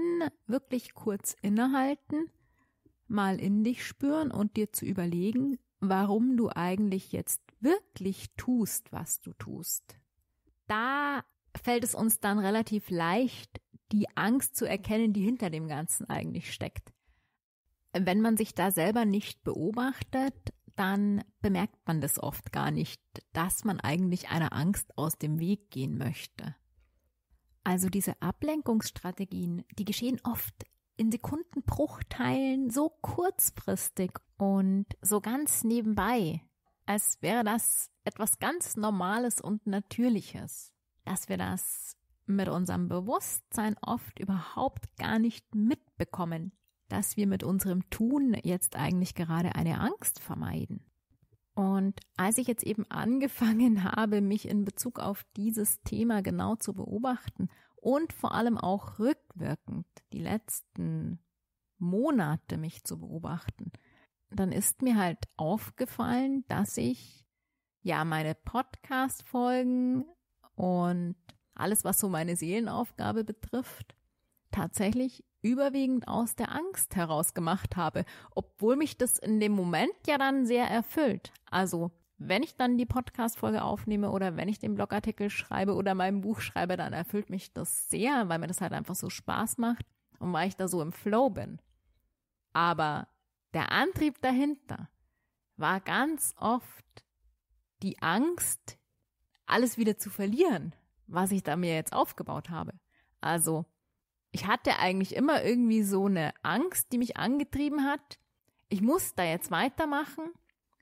wirklich 0.47 0.93
kurz 0.93 1.35
innehalten 1.41 2.29
mal 3.07 3.39
in 3.39 3.63
dich 3.63 3.85
spüren 3.85 4.31
und 4.31 4.57
dir 4.57 4.71
zu 4.71 4.85
überlegen, 4.85 5.57
warum 5.79 6.37
du 6.37 6.49
eigentlich 6.49 7.11
jetzt 7.11 7.41
wirklich 7.59 8.27
tust, 8.37 8.91
was 8.91 9.21
du 9.21 9.33
tust. 9.33 9.97
Da 10.67 11.23
fällt 11.55 11.83
es 11.83 11.95
uns 11.95 12.19
dann 12.19 12.39
relativ 12.39 12.89
leicht, 12.89 13.61
die 13.91 14.07
Angst 14.15 14.55
zu 14.55 14.67
erkennen, 14.67 15.13
die 15.13 15.21
hinter 15.21 15.49
dem 15.49 15.67
Ganzen 15.67 16.09
eigentlich 16.09 16.51
steckt. 16.51 16.91
Wenn 17.93 18.21
man 18.21 18.35
sich 18.35 18.53
da 18.53 18.71
selber 18.71 19.05
nicht 19.05 19.43
beobachtet, 19.43 20.53
dann 20.75 21.23
bemerkt 21.41 21.77
man 21.85 22.01
das 22.01 22.21
oft 22.21 22.51
gar 22.51 22.71
nicht, 22.71 23.01
dass 23.33 23.63
man 23.63 23.79
eigentlich 23.79 24.29
einer 24.29 24.53
Angst 24.53 24.97
aus 24.97 25.17
dem 25.17 25.39
Weg 25.39 25.71
gehen 25.71 25.97
möchte. 25.97 26.55
Also 27.63 27.89
diese 27.89 28.21
Ablenkungsstrategien, 28.21 29.63
die 29.77 29.85
geschehen 29.85 30.21
oft 30.23 30.65
in 30.97 31.11
Sekundenbruchteilen 31.11 32.69
so 32.69 32.89
kurzfristig 33.01 34.11
und 34.37 34.85
so 35.01 35.19
ganz 35.21 35.63
nebenbei, 35.63 36.41
als 36.85 37.21
wäre 37.21 37.43
das 37.43 37.89
etwas 38.03 38.39
ganz 38.39 38.75
Normales 38.75 39.41
und 39.41 39.65
Natürliches, 39.65 40.73
dass 41.03 41.27
wir 41.27 41.37
das 41.37 41.97
mit 42.27 42.49
unserem 42.49 42.87
Bewusstsein 42.87 43.75
oft 43.81 44.19
überhaupt 44.19 44.95
gar 44.97 45.19
nicht 45.19 45.53
mitbekommen, 45.53 46.51
dass 46.87 47.17
wir 47.17 47.27
mit 47.27 47.43
unserem 47.43 47.89
Tun 47.89 48.35
jetzt 48.43 48.75
eigentlich 48.75 49.15
gerade 49.15 49.55
eine 49.55 49.79
Angst 49.79 50.19
vermeiden. 50.19 50.85
Und 51.55 51.99
als 52.17 52.37
ich 52.37 52.47
jetzt 52.47 52.63
eben 52.63 52.85
angefangen 52.89 53.83
habe, 53.83 54.21
mich 54.21 54.47
in 54.47 54.65
Bezug 54.65 54.99
auf 54.99 55.25
dieses 55.35 55.81
Thema 55.83 56.21
genau 56.21 56.55
zu 56.55 56.73
beobachten 56.73 57.49
und 57.75 58.13
vor 58.13 58.33
allem 58.33 58.57
auch 58.57 58.99
rückwirkend 58.99 59.87
die 60.11 60.19
letzten 60.19 61.19
Monate 61.77 62.57
mich 62.57 62.83
zu 62.83 62.99
beobachten, 62.99 63.71
dann 64.29 64.51
ist 64.51 64.81
mir 64.81 64.97
halt 64.97 65.19
aufgefallen, 65.37 66.43
dass 66.47 66.77
ich 66.77 67.25
ja 67.81 68.03
meine 68.03 68.35
Podcast-Folgen 68.35 70.05
und 70.55 71.15
alles, 71.53 71.85
was 71.85 71.99
so 71.99 72.09
meine 72.09 72.35
Seelenaufgabe 72.35 73.23
betrifft, 73.23 73.95
tatsächlich 74.51 75.23
überwiegend 75.45 76.07
aus 76.07 76.35
der 76.35 76.51
Angst 76.51 76.95
heraus 76.95 77.33
gemacht 77.33 77.75
habe, 77.75 78.03
obwohl 78.31 78.75
mich 78.75 78.97
das 78.97 79.19
in 79.19 79.39
dem 79.39 79.51
Moment 79.51 79.93
ja 80.07 80.17
dann 80.17 80.45
sehr 80.45 80.65
erfüllt. 80.65 81.31
Also 81.49 81.91
wenn 82.17 82.41
ich 82.43 82.55
dann 82.55 82.77
die 82.77 82.85
Podcast-Folge 82.85 83.63
aufnehme 83.63 84.09
oder 84.09 84.37
wenn 84.37 84.47
ich 84.47 84.57
den 84.57 84.73
Blogartikel 84.73 85.29
schreibe 85.29 85.75
oder 85.75 85.93
mein 85.93 86.21
Buch 86.21 86.39
schreibe, 86.39 86.77
dann 86.77 86.93
erfüllt 86.93 87.29
mich 87.29 87.53
das 87.53 87.89
sehr, 87.89 88.27
weil 88.27 88.39
mir 88.39 88.47
das 88.47 88.61
halt 88.61 88.73
einfach 88.73 88.95
so 88.95 89.09
Spaß 89.09 89.57
macht 89.59 89.85
und 90.19 90.33
weil 90.33 90.47
ich 90.47 90.55
da 90.55 90.67
so 90.67 90.81
im 90.81 90.91
Flow 90.91 91.29
bin. 91.29 91.61
Aber 92.53 93.07
der 93.53 93.71
Antrieb 93.71 94.21
dahinter 94.21 94.89
war 95.57 95.79
ganz 95.79 96.33
oft 96.39 97.05
die 97.83 98.01
Angst, 98.01 98.79
alles 99.45 99.77
wieder 99.77 99.97
zu 99.97 100.09
verlieren, 100.09 100.73
was 101.05 101.31
ich 101.31 101.43
da 101.43 101.55
mir 101.55 101.75
jetzt 101.75 101.93
aufgebaut 101.93 102.49
habe. 102.49 102.73
Also, 103.21 103.65
ich 104.35 104.47
hatte 104.47 104.79
eigentlich 104.79 105.15
immer 105.15 105.45
irgendwie 105.45 105.81
so 105.81 106.07
eine 106.07 106.33
Angst, 106.43 106.91
die 106.91 106.97
mich 106.97 107.15
angetrieben 107.15 107.85
hat. 107.85 108.19
Ich 108.67 108.81
muss 108.81 109.15
da 109.15 109.23
jetzt 109.23 109.49
weitermachen, 109.49 110.25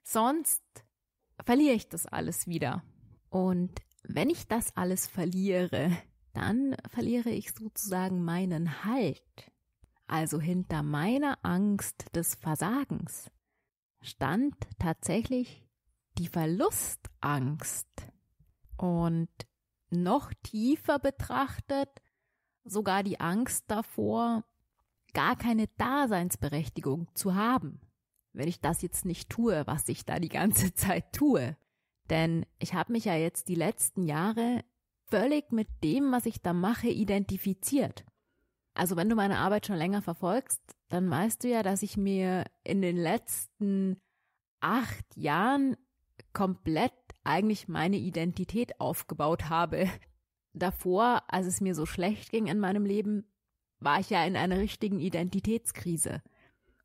sonst 0.03 0.63
verliere 1.45 1.75
ich 1.75 1.87
das 1.87 2.07
alles 2.07 2.47
wieder. 2.47 2.83
Und 3.29 3.79
wenn 4.01 4.31
ich 4.31 4.47
das 4.47 4.75
alles 4.75 5.05
verliere, 5.05 5.95
dann 6.33 6.75
verliere 6.89 7.29
ich 7.29 7.53
sozusagen 7.53 8.23
meinen 8.23 8.85
Halt. 8.85 9.51
Also 10.07 10.39
hinter 10.41 10.81
meiner 10.81 11.37
Angst 11.43 12.07
des 12.15 12.33
Versagens 12.33 13.29
stand 14.01 14.55
tatsächlich 14.79 15.63
die 16.17 16.27
Verlustangst. 16.27 17.87
Und 18.77 19.29
noch 19.91 20.33
tiefer 20.41 20.97
betrachtet 20.97 22.01
sogar 22.63 23.03
die 23.03 23.19
Angst 23.19 23.65
davor, 23.67 24.43
gar 25.13 25.35
keine 25.35 25.67
Daseinsberechtigung 25.77 27.07
zu 27.13 27.35
haben 27.35 27.79
wenn 28.33 28.47
ich 28.47 28.59
das 28.59 28.81
jetzt 28.81 29.05
nicht 29.05 29.29
tue, 29.29 29.65
was 29.65 29.87
ich 29.87 30.05
da 30.05 30.19
die 30.19 30.29
ganze 30.29 30.73
Zeit 30.75 31.13
tue. 31.13 31.55
Denn 32.09 32.45
ich 32.59 32.73
habe 32.73 32.91
mich 32.91 33.05
ja 33.05 33.15
jetzt 33.15 33.47
die 33.47 33.55
letzten 33.55 34.03
Jahre 34.03 34.63
völlig 35.05 35.51
mit 35.51 35.67
dem, 35.83 36.11
was 36.11 36.25
ich 36.25 36.41
da 36.41 36.53
mache, 36.53 36.89
identifiziert. 36.89 38.03
Also 38.73 38.95
wenn 38.95 39.07
du 39.07 39.15
meine 39.15 39.37
Arbeit 39.37 39.67
schon 39.67 39.77
länger 39.77 40.01
verfolgst, 40.01 40.61
dann 40.89 41.09
weißt 41.09 41.43
du 41.43 41.49
ja, 41.49 41.63
dass 41.63 41.83
ich 41.83 41.95
mir 41.95 42.45
in 42.63 42.81
den 42.81 42.97
letzten 42.97 44.01
acht 44.59 45.15
Jahren 45.15 45.77
komplett 46.33 46.93
eigentlich 47.23 47.67
meine 47.67 47.97
Identität 47.97 48.81
aufgebaut 48.81 49.49
habe. 49.49 49.87
Davor, 50.53 51.23
als 51.27 51.47
es 51.47 51.61
mir 51.61 51.75
so 51.75 51.85
schlecht 51.85 52.31
ging 52.31 52.47
in 52.47 52.59
meinem 52.59 52.85
Leben, 52.85 53.25
war 53.79 53.99
ich 53.99 54.09
ja 54.09 54.23
in 54.25 54.37
einer 54.37 54.57
richtigen 54.57 54.99
Identitätskrise 54.99 56.21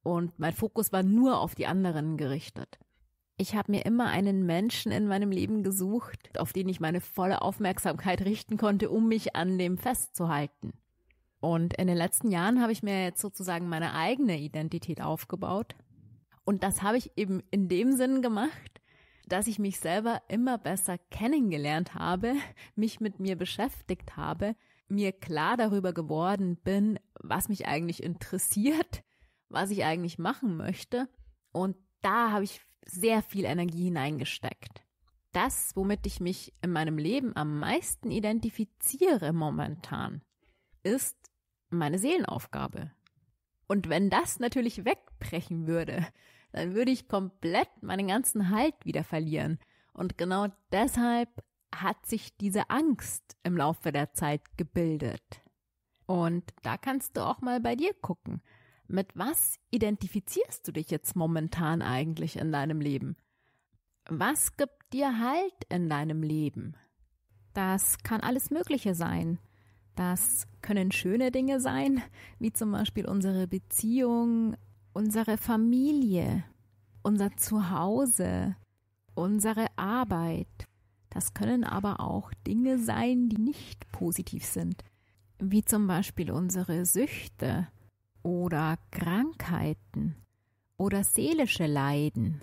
und 0.02 0.38
mein 0.38 0.52
Fokus 0.52 0.92
war 0.92 1.02
nur 1.02 1.40
auf 1.40 1.54
die 1.54 1.66
anderen 1.66 2.16
gerichtet. 2.16 2.78
Ich 3.36 3.54
habe 3.54 3.70
mir 3.70 3.84
immer 3.84 4.06
einen 4.06 4.46
Menschen 4.46 4.90
in 4.90 5.06
meinem 5.06 5.30
Leben 5.30 5.62
gesucht, 5.62 6.38
auf 6.40 6.52
den 6.52 6.68
ich 6.68 6.80
meine 6.80 7.00
volle 7.00 7.42
Aufmerksamkeit 7.42 8.22
richten 8.22 8.56
konnte, 8.56 8.90
um 8.90 9.06
mich 9.06 9.36
an 9.36 9.58
dem 9.58 9.78
festzuhalten. 9.78 10.72
Und 11.40 11.74
in 11.74 11.86
den 11.86 11.96
letzten 11.96 12.32
Jahren 12.32 12.60
habe 12.60 12.72
ich 12.72 12.82
mir 12.82 13.04
jetzt 13.04 13.20
sozusagen 13.20 13.68
meine 13.68 13.94
eigene 13.94 14.40
Identität 14.40 15.00
aufgebaut. 15.00 15.76
Und 16.44 16.64
das 16.64 16.82
habe 16.82 16.96
ich 16.96 17.12
eben 17.16 17.42
in 17.50 17.68
dem 17.68 17.92
Sinn 17.92 18.22
gemacht, 18.22 18.80
dass 19.28 19.46
ich 19.46 19.58
mich 19.58 19.78
selber 19.78 20.22
immer 20.28 20.58
besser 20.58 20.98
kennengelernt 21.10 21.94
habe, 21.94 22.34
mich 22.74 23.00
mit 23.00 23.20
mir 23.20 23.36
beschäftigt 23.36 24.16
habe, 24.16 24.56
mir 24.88 25.12
klar 25.12 25.56
darüber 25.56 25.92
geworden 25.92 26.56
bin, 26.56 26.98
was 27.20 27.48
mich 27.48 27.66
eigentlich 27.66 28.02
interessiert, 28.02 29.04
was 29.48 29.70
ich 29.70 29.84
eigentlich 29.84 30.18
machen 30.18 30.56
möchte. 30.56 31.08
Und 31.52 31.76
da 32.00 32.32
habe 32.32 32.44
ich 32.44 32.60
sehr 32.84 33.22
viel 33.22 33.44
Energie 33.44 33.84
hineingesteckt. 33.84 34.82
Das, 35.32 35.72
womit 35.74 36.06
ich 36.06 36.20
mich 36.20 36.54
in 36.62 36.72
meinem 36.72 36.96
Leben 36.96 37.36
am 37.36 37.58
meisten 37.58 38.10
identifiziere 38.10 39.32
momentan, 39.32 40.22
ist 40.82 41.16
meine 41.70 41.98
Seelenaufgabe. 41.98 42.90
Und 43.68 43.88
wenn 43.88 44.10
das 44.10 44.40
natürlich 44.40 44.84
wegbrechen 44.84 45.66
würde, 45.66 46.06
dann 46.52 46.74
würde 46.74 46.90
ich 46.90 47.06
komplett 47.06 47.68
meinen 47.82 48.08
ganzen 48.08 48.50
Halt 48.50 48.74
wieder 48.84 49.04
verlieren. 49.04 49.58
Und 49.92 50.18
genau 50.18 50.48
deshalb 50.72 51.28
hat 51.74 52.06
sich 52.06 52.36
diese 52.38 52.70
Angst 52.70 53.36
im 53.42 53.56
Laufe 53.56 53.92
der 53.92 54.12
Zeit 54.14 54.42
gebildet. 54.56 55.42
Und 56.06 56.54
da 56.62 56.78
kannst 56.78 57.16
du 57.16 57.20
auch 57.20 57.40
mal 57.42 57.60
bei 57.60 57.76
dir 57.76 57.92
gucken. 57.94 58.40
Mit 58.86 59.14
was 59.14 59.56
identifizierst 59.70 60.66
du 60.66 60.72
dich 60.72 60.90
jetzt 60.90 61.14
momentan 61.14 61.82
eigentlich 61.82 62.36
in 62.36 62.50
deinem 62.50 62.80
Leben? 62.80 63.16
Was 64.08 64.56
gibt 64.56 64.94
dir 64.94 65.18
Halt 65.18 65.64
in 65.68 65.90
deinem 65.90 66.22
Leben? 66.22 66.74
Das 67.52 67.98
kann 68.02 68.22
alles 68.22 68.50
Mögliche 68.50 68.94
sein. 68.94 69.38
Das 69.98 70.46
können 70.62 70.92
schöne 70.92 71.32
Dinge 71.32 71.58
sein, 71.58 72.00
wie 72.38 72.52
zum 72.52 72.70
Beispiel 72.70 73.04
unsere 73.04 73.48
Beziehung, 73.48 74.56
unsere 74.92 75.36
Familie, 75.36 76.44
unser 77.02 77.36
Zuhause, 77.36 78.54
unsere 79.16 79.66
Arbeit. 79.74 80.68
Das 81.10 81.34
können 81.34 81.64
aber 81.64 81.98
auch 81.98 82.32
Dinge 82.46 82.78
sein, 82.78 83.28
die 83.28 83.38
nicht 83.40 83.90
positiv 83.90 84.44
sind, 84.44 84.84
wie 85.40 85.64
zum 85.64 85.88
Beispiel 85.88 86.30
unsere 86.30 86.86
Süchte 86.86 87.66
oder 88.22 88.78
Krankheiten 88.92 90.14
oder 90.76 91.02
seelische 91.02 91.66
Leiden. 91.66 92.40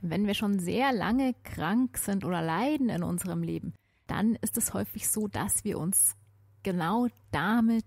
Wenn 0.00 0.26
wir 0.26 0.34
schon 0.34 0.58
sehr 0.58 0.92
lange 0.92 1.34
krank 1.44 1.96
sind 1.96 2.24
oder 2.24 2.42
leiden 2.42 2.88
in 2.88 3.04
unserem 3.04 3.44
Leben, 3.44 3.72
dann 4.08 4.34
ist 4.34 4.58
es 4.58 4.74
häufig 4.74 5.08
so, 5.08 5.28
dass 5.28 5.62
wir 5.62 5.78
uns 5.78 6.16
genau 6.62 7.08
damit 7.30 7.86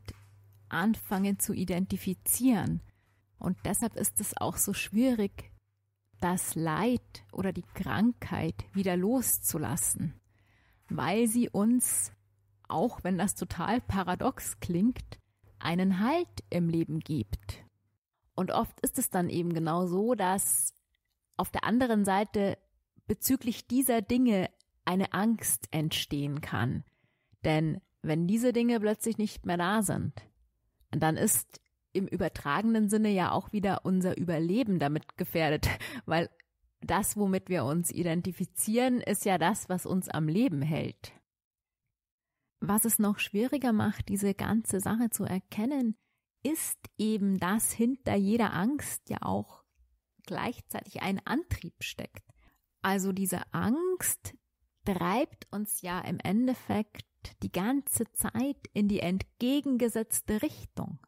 anfangen 0.69 1.39
zu 1.39 1.53
identifizieren. 1.53 2.81
Und 3.37 3.57
deshalb 3.65 3.95
ist 3.95 4.19
es 4.21 4.35
auch 4.37 4.57
so 4.57 4.73
schwierig, 4.73 5.51
das 6.19 6.55
Leid 6.55 7.23
oder 7.31 7.53
die 7.53 7.65
Krankheit 7.73 8.65
wieder 8.73 8.97
loszulassen, 8.97 10.19
weil 10.89 11.27
sie 11.27 11.49
uns, 11.49 12.11
auch 12.67 13.03
wenn 13.03 13.17
das 13.17 13.35
total 13.35 13.81
paradox 13.81 14.59
klingt, 14.59 15.19
einen 15.59 15.99
Halt 15.99 16.43
im 16.49 16.69
Leben 16.69 16.99
gibt. 16.99 17.63
Und 18.35 18.51
oft 18.51 18.79
ist 18.81 18.97
es 18.97 19.09
dann 19.09 19.29
eben 19.29 19.53
genau 19.53 19.87
so, 19.87 20.15
dass 20.15 20.73
auf 21.37 21.51
der 21.51 21.63
anderen 21.63 22.05
Seite 22.05 22.57
bezüglich 23.07 23.67
dieser 23.67 24.01
Dinge 24.01 24.49
eine 24.83 25.13
Angst 25.13 25.67
entstehen 25.71 26.41
kann. 26.41 26.83
Denn 27.43 27.81
wenn 28.07 28.27
diese 28.27 28.53
Dinge 28.53 28.79
plötzlich 28.79 29.17
nicht 29.17 29.45
mehr 29.45 29.57
da 29.57 29.81
sind, 29.81 30.13
dann 30.91 31.17
ist 31.17 31.61
im 31.91 32.07
übertragenen 32.07 32.89
Sinne 32.89 33.09
ja 33.09 33.31
auch 33.31 33.51
wieder 33.51 33.85
unser 33.85 34.17
Überleben 34.17 34.79
damit 34.79 35.17
gefährdet, 35.17 35.67
weil 36.05 36.29
das, 36.81 37.17
womit 37.17 37.49
wir 37.49 37.65
uns 37.65 37.91
identifizieren, 37.91 39.01
ist 39.01 39.25
ja 39.25 39.37
das, 39.37 39.69
was 39.69 39.85
uns 39.85 40.09
am 40.09 40.27
Leben 40.27 40.61
hält. 40.61 41.13
Was 42.59 42.85
es 42.85 42.99
noch 42.99 43.19
schwieriger 43.19 43.73
macht, 43.73 44.09
diese 44.09 44.33
ganze 44.33 44.79
Sache 44.79 45.09
zu 45.09 45.23
erkennen, 45.23 45.95
ist 46.43 46.79
eben, 46.97 47.39
dass 47.39 47.71
hinter 47.71 48.15
jeder 48.15 48.53
Angst 48.53 49.09
ja 49.09 49.17
auch 49.21 49.63
gleichzeitig 50.25 51.01
ein 51.01 51.25
Antrieb 51.25 51.83
steckt. 51.83 52.23
Also 52.81 53.11
diese 53.11 53.41
Angst 53.51 54.35
treibt 54.83 55.47
uns 55.51 55.81
ja 55.81 55.99
im 56.01 56.19
Endeffekt 56.19 57.05
die 57.43 57.51
ganze 57.51 58.11
Zeit 58.13 58.57
in 58.73 58.87
die 58.87 58.99
entgegengesetzte 58.99 60.41
Richtung. 60.41 60.99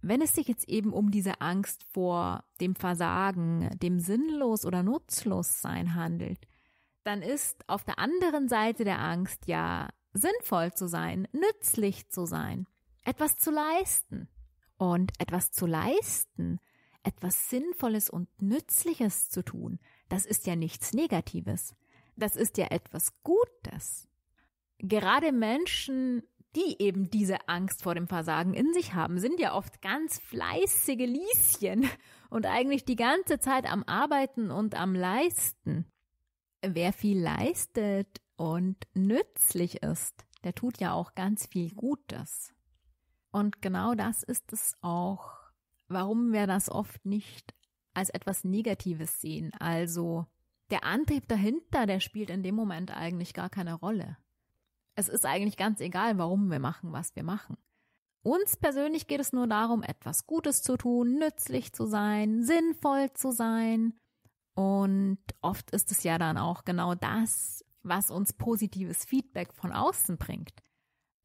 Wenn 0.00 0.22
es 0.22 0.34
sich 0.34 0.46
jetzt 0.46 0.68
eben 0.68 0.92
um 0.92 1.10
diese 1.10 1.40
Angst 1.40 1.84
vor 1.92 2.44
dem 2.60 2.74
Versagen, 2.74 3.70
dem 3.82 3.98
Sinnlos 3.98 4.64
oder 4.64 4.82
Nutzlossein 4.82 5.94
handelt, 5.94 6.46
dann 7.04 7.22
ist 7.22 7.68
auf 7.68 7.84
der 7.84 7.98
anderen 7.98 8.48
Seite 8.48 8.84
der 8.84 9.00
Angst 9.00 9.46
ja 9.46 9.88
sinnvoll 10.12 10.72
zu 10.72 10.86
sein, 10.86 11.26
nützlich 11.32 12.08
zu 12.10 12.26
sein, 12.26 12.66
etwas 13.04 13.36
zu 13.36 13.50
leisten. 13.50 14.28
Und 14.76 15.12
etwas 15.18 15.50
zu 15.50 15.66
leisten, 15.66 16.60
etwas 17.02 17.50
Sinnvolles 17.50 18.10
und 18.10 18.28
Nützliches 18.40 19.28
zu 19.28 19.42
tun, 19.42 19.80
das 20.08 20.24
ist 20.24 20.46
ja 20.46 20.54
nichts 20.54 20.92
Negatives. 20.92 21.74
Das 22.16 22.36
ist 22.36 22.58
ja 22.58 22.66
etwas 22.70 23.12
Gutes. 23.22 24.07
Gerade 24.78 25.32
Menschen, 25.32 26.22
die 26.54 26.76
eben 26.78 27.10
diese 27.10 27.48
Angst 27.48 27.82
vor 27.82 27.94
dem 27.94 28.08
Versagen 28.08 28.54
in 28.54 28.72
sich 28.72 28.94
haben, 28.94 29.18
sind 29.18 29.40
ja 29.40 29.54
oft 29.54 29.82
ganz 29.82 30.18
fleißige 30.18 31.06
Lieschen 31.06 31.88
und 32.30 32.46
eigentlich 32.46 32.84
die 32.84 32.96
ganze 32.96 33.38
Zeit 33.38 33.70
am 33.70 33.82
Arbeiten 33.84 34.50
und 34.50 34.74
am 34.74 34.94
Leisten. 34.94 35.86
Wer 36.62 36.92
viel 36.92 37.20
leistet 37.20 38.20
und 38.36 38.76
nützlich 38.94 39.82
ist, 39.82 40.24
der 40.44 40.54
tut 40.54 40.78
ja 40.78 40.92
auch 40.92 41.14
ganz 41.14 41.46
viel 41.46 41.74
Gutes. 41.74 42.54
Und 43.30 43.60
genau 43.60 43.94
das 43.94 44.22
ist 44.22 44.52
es 44.52 44.74
auch, 44.80 45.32
warum 45.88 46.32
wir 46.32 46.46
das 46.46 46.70
oft 46.70 47.04
nicht 47.04 47.54
als 47.94 48.10
etwas 48.10 48.44
Negatives 48.44 49.20
sehen. 49.20 49.52
Also 49.58 50.26
der 50.70 50.84
Antrieb 50.84 51.28
dahinter, 51.28 51.86
der 51.86 52.00
spielt 52.00 52.30
in 52.30 52.42
dem 52.42 52.54
Moment 52.54 52.96
eigentlich 52.96 53.34
gar 53.34 53.50
keine 53.50 53.74
Rolle. 53.74 54.16
Es 54.98 55.08
ist 55.08 55.24
eigentlich 55.24 55.56
ganz 55.56 55.80
egal, 55.80 56.18
warum 56.18 56.50
wir 56.50 56.58
machen, 56.58 56.90
was 56.92 57.14
wir 57.14 57.22
machen. 57.22 57.56
Uns 58.24 58.56
persönlich 58.56 59.06
geht 59.06 59.20
es 59.20 59.32
nur 59.32 59.46
darum, 59.46 59.84
etwas 59.84 60.26
Gutes 60.26 60.60
zu 60.60 60.76
tun, 60.76 61.20
nützlich 61.20 61.72
zu 61.72 61.86
sein, 61.86 62.42
sinnvoll 62.42 63.12
zu 63.12 63.30
sein. 63.30 63.94
Und 64.54 65.20
oft 65.40 65.70
ist 65.70 65.92
es 65.92 66.02
ja 66.02 66.18
dann 66.18 66.36
auch 66.36 66.64
genau 66.64 66.96
das, 66.96 67.64
was 67.84 68.10
uns 68.10 68.32
positives 68.32 69.04
Feedback 69.04 69.54
von 69.54 69.70
außen 69.70 70.16
bringt. 70.16 70.64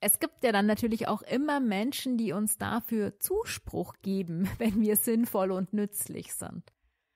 Es 0.02 0.20
gibt 0.20 0.44
ja 0.44 0.52
dann 0.52 0.68
natürlich 0.68 1.08
auch 1.08 1.24
immer 1.24 1.60
Menschen, 1.60 2.16
die 2.16 2.32
uns 2.32 2.60
dafür 2.60 3.20
Zuspruch 3.20 3.96
geben, 4.04 4.48
wenn 4.60 4.82
wir 4.82 4.98
sinnvoll 4.98 5.50
und 5.50 5.74
nützlich 5.74 6.36
sind. 6.36 6.72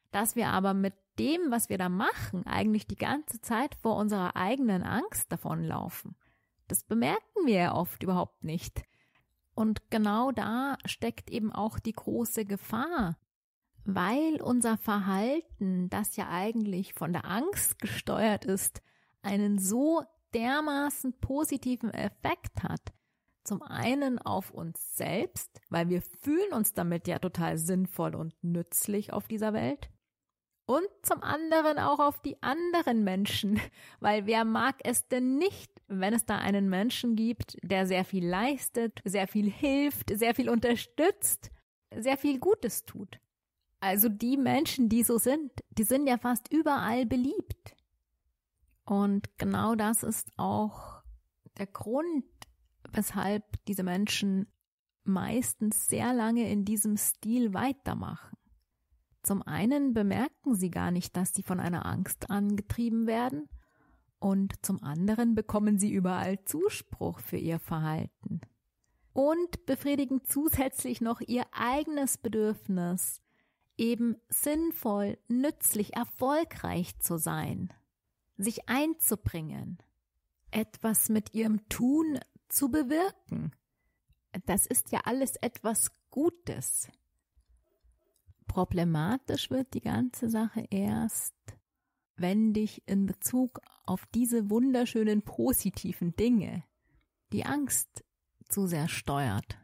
Dass 0.09 0.35
wir 0.35 0.47
aber 0.47 0.73
mit 0.73 0.95
dem, 1.19 1.51
was 1.51 1.69
wir 1.69 1.77
da 1.77 1.87
machen, 1.87 2.47
eigentlich 2.47 2.87
die 2.87 2.95
ganze 2.95 3.41
Zeit 3.41 3.75
vor 3.75 3.95
unserer 3.95 4.35
eigenen 4.35 4.81
Angst 4.81 5.31
davonlaufen. 5.31 6.15
Das 6.67 6.83
bemerken 6.83 7.45
wir 7.45 7.55
ja 7.55 7.75
oft 7.75 8.03
überhaupt 8.03 8.43
nicht. 8.43 8.83
Und 9.53 9.89
genau 9.89 10.31
da 10.31 10.77
steckt 10.85 11.29
eben 11.29 11.51
auch 11.51 11.79
die 11.79 11.93
große 11.93 12.45
Gefahr, 12.45 13.17
weil 13.85 14.41
unser 14.41 14.77
Verhalten, 14.77 15.89
das 15.89 16.15
ja 16.15 16.29
eigentlich 16.29 16.93
von 16.93 17.13
der 17.13 17.25
Angst 17.25 17.79
gesteuert 17.79 18.45
ist, 18.45 18.81
einen 19.21 19.57
so 19.57 20.03
dermaßen 20.33 21.19
positiven 21.19 21.91
Effekt 21.91 22.61
hat. 22.61 22.93
Zum 23.43 23.61
einen 23.61 24.19
auf 24.19 24.51
uns 24.51 24.97
selbst, 24.97 25.61
weil 25.69 25.89
wir 25.89 26.01
fühlen 26.01 26.53
uns 26.53 26.73
damit 26.73 27.07
ja 27.07 27.17
total 27.17 27.57
sinnvoll 27.57 28.13
und 28.13 28.35
nützlich 28.43 29.13
auf 29.13 29.27
dieser 29.27 29.53
Welt 29.53 29.89
und 30.67 30.87
zum 31.01 31.23
anderen 31.23 31.79
auch 31.79 31.99
auf 31.99 32.21
die 32.21 32.41
anderen 32.43 33.03
Menschen, 33.03 33.59
weil 33.99 34.27
wer 34.27 34.45
mag 34.45 34.75
es 34.83 35.07
denn 35.07 35.37
nicht, 35.37 35.71
wenn 35.87 36.13
es 36.13 36.25
da 36.25 36.37
einen 36.37 36.69
Menschen 36.69 37.15
gibt, 37.15 37.57
der 37.63 37.87
sehr 37.87 38.03
viel 38.03 38.27
leistet, 38.27 39.01
sehr 39.05 39.27
viel 39.27 39.49
hilft, 39.49 40.11
sehr 40.17 40.35
viel 40.35 40.49
unterstützt, 40.49 41.49
sehr 41.95 42.17
viel 42.17 42.39
Gutes 42.39 42.85
tut. 42.85 43.19
Also 43.79 44.09
die 44.09 44.37
Menschen, 44.37 44.89
die 44.89 45.03
so 45.03 45.17
sind, 45.17 45.51
die 45.69 45.83
sind 45.83 46.07
ja 46.07 46.17
fast 46.17 46.51
überall 46.51 47.05
beliebt. 47.05 47.75
Und 48.85 49.37
genau 49.37 49.75
das 49.75 50.03
ist 50.03 50.31
auch 50.37 51.03
der 51.57 51.67
Grund, 51.67 52.25
weshalb 52.91 53.43
diese 53.67 53.83
Menschen 53.83 54.47
meistens 55.03 55.87
sehr 55.87 56.13
lange 56.13 56.49
in 56.49 56.65
diesem 56.65 56.97
Stil 56.97 57.53
weitermachen. 57.53 58.37
Zum 59.23 59.41
einen 59.41 59.93
bemerken 59.93 60.55
sie 60.55 60.71
gar 60.71 60.91
nicht, 60.91 61.15
dass 61.17 61.33
sie 61.33 61.43
von 61.43 61.59
einer 61.59 61.85
Angst 61.85 62.29
angetrieben 62.29 63.07
werden, 63.07 63.49
und 64.19 64.65
zum 64.65 64.83
anderen 64.83 65.35
bekommen 65.35 65.77
sie 65.79 65.91
überall 65.91 66.43
Zuspruch 66.45 67.19
für 67.19 67.37
ihr 67.37 67.59
Verhalten 67.59 68.41
und 69.17 69.65
befriedigen 69.65 70.21
zusätzlich 70.25 71.01
noch 71.01 71.21
ihr 71.21 71.47
eigenes 71.51 72.19
Bedürfnis, 72.19 73.19
eben 73.75 74.15
sinnvoll, 74.29 75.17
nützlich, 75.27 75.95
erfolgreich 75.95 76.99
zu 76.99 77.17
sein, 77.17 77.73
sich 78.37 78.69
einzubringen, 78.69 79.79
etwas 80.51 81.09
mit 81.09 81.33
ihrem 81.33 81.67
Tun 81.67 82.19
zu 82.47 82.69
bewirken. 82.69 83.55
Das 84.45 84.67
ist 84.67 84.91
ja 84.91 85.01
alles 85.05 85.35
etwas 85.37 85.91
Gutes. 86.11 86.87
Problematisch 88.45 89.49
wird 89.49 89.73
die 89.73 89.81
ganze 89.81 90.29
Sache 90.29 90.63
erst, 90.69 91.33
wenn 92.17 92.53
dich 92.53 92.81
in 92.87 93.05
Bezug 93.05 93.61
auf 93.85 94.05
diese 94.13 94.49
wunderschönen 94.49 95.21
positiven 95.21 96.15
Dinge 96.15 96.63
die 97.31 97.45
Angst 97.45 98.03
zu 98.49 98.67
sehr 98.67 98.87
steuert. 98.87 99.57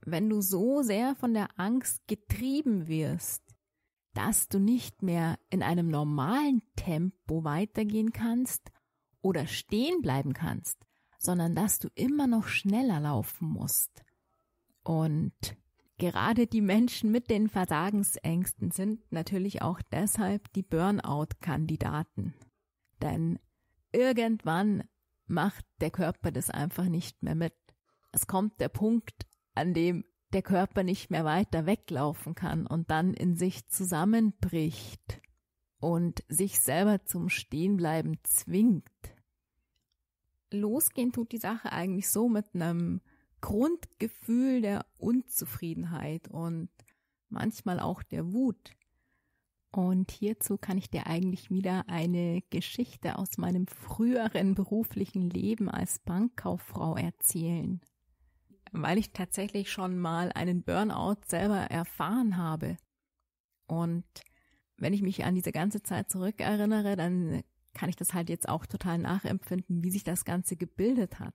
Wenn 0.00 0.28
du 0.28 0.40
so 0.40 0.82
sehr 0.82 1.14
von 1.14 1.34
der 1.34 1.48
Angst 1.58 2.06
getrieben 2.06 2.88
wirst, 2.88 3.42
dass 4.14 4.48
du 4.48 4.58
nicht 4.58 5.02
mehr 5.02 5.38
in 5.50 5.62
einem 5.62 5.88
normalen 5.88 6.62
Tempo 6.76 7.44
weitergehen 7.44 8.12
kannst 8.12 8.72
oder 9.20 9.46
stehen 9.46 10.00
bleiben 10.00 10.32
kannst, 10.32 10.78
sondern 11.18 11.54
dass 11.54 11.78
du 11.78 11.88
immer 11.94 12.26
noch 12.26 12.48
schneller 12.48 13.00
laufen 13.00 13.48
musst. 13.48 14.04
Und 14.82 15.56
Gerade 15.98 16.46
die 16.46 16.60
Menschen 16.60 17.10
mit 17.10 17.28
den 17.28 17.48
Versagensängsten 17.48 18.70
sind 18.70 19.00
natürlich 19.10 19.62
auch 19.62 19.80
deshalb 19.92 20.52
die 20.52 20.62
Burnout-Kandidaten. 20.62 22.34
Denn 23.02 23.40
irgendwann 23.92 24.84
macht 25.26 25.64
der 25.80 25.90
Körper 25.90 26.30
das 26.30 26.50
einfach 26.50 26.84
nicht 26.84 27.22
mehr 27.22 27.34
mit. 27.34 27.54
es 28.12 28.26
kommt 28.26 28.60
der 28.60 28.68
Punkt, 28.68 29.26
an 29.54 29.74
dem 29.74 30.04
der 30.32 30.42
Körper 30.42 30.82
nicht 30.82 31.10
mehr 31.10 31.24
weiter 31.24 31.66
weglaufen 31.66 32.34
kann 32.34 32.66
und 32.66 32.90
dann 32.90 33.14
in 33.14 33.36
sich 33.36 33.68
zusammenbricht 33.68 35.20
und 35.80 36.22
sich 36.28 36.60
selber 36.60 37.04
zum 37.04 37.28
Stehenbleiben 37.28 38.18
zwingt. 38.22 38.84
Losgehen 40.50 41.12
tut 41.12 41.32
die 41.32 41.38
Sache 41.38 41.72
eigentlich 41.72 42.08
so 42.08 42.28
mit 42.28 42.54
einem 42.54 43.00
Grundgefühl 43.40 44.60
der 44.60 44.86
Unzufriedenheit 44.98 46.28
und 46.28 46.70
manchmal 47.28 47.80
auch 47.80 48.02
der 48.02 48.32
Wut. 48.32 48.74
Und 49.70 50.10
hierzu 50.10 50.56
kann 50.56 50.78
ich 50.78 50.90
dir 50.90 51.06
eigentlich 51.06 51.50
wieder 51.50 51.88
eine 51.88 52.42
Geschichte 52.50 53.18
aus 53.18 53.36
meinem 53.36 53.66
früheren 53.66 54.54
beruflichen 54.54 55.28
Leben 55.28 55.68
als 55.68 55.98
Bankkauffrau 55.98 56.96
erzählen 56.96 57.80
weil 58.72 58.98
ich 58.98 59.12
tatsächlich 59.12 59.70
schon 59.70 59.98
mal 59.98 60.32
einen 60.32 60.62
Burnout 60.62 61.20
selber 61.26 61.58
erfahren 61.58 62.36
habe. 62.36 62.76
Und 63.66 64.04
wenn 64.76 64.92
ich 64.92 65.02
mich 65.02 65.24
an 65.24 65.34
diese 65.34 65.52
ganze 65.52 65.82
Zeit 65.82 66.10
zurückerinnere, 66.10 66.96
dann 66.96 67.42
kann 67.74 67.88
ich 67.88 67.96
das 67.96 68.14
halt 68.14 68.28
jetzt 68.28 68.48
auch 68.48 68.66
total 68.66 68.98
nachempfinden, 68.98 69.82
wie 69.84 69.90
sich 69.90 70.04
das 70.04 70.24
Ganze 70.24 70.56
gebildet 70.56 71.20
hat. 71.20 71.34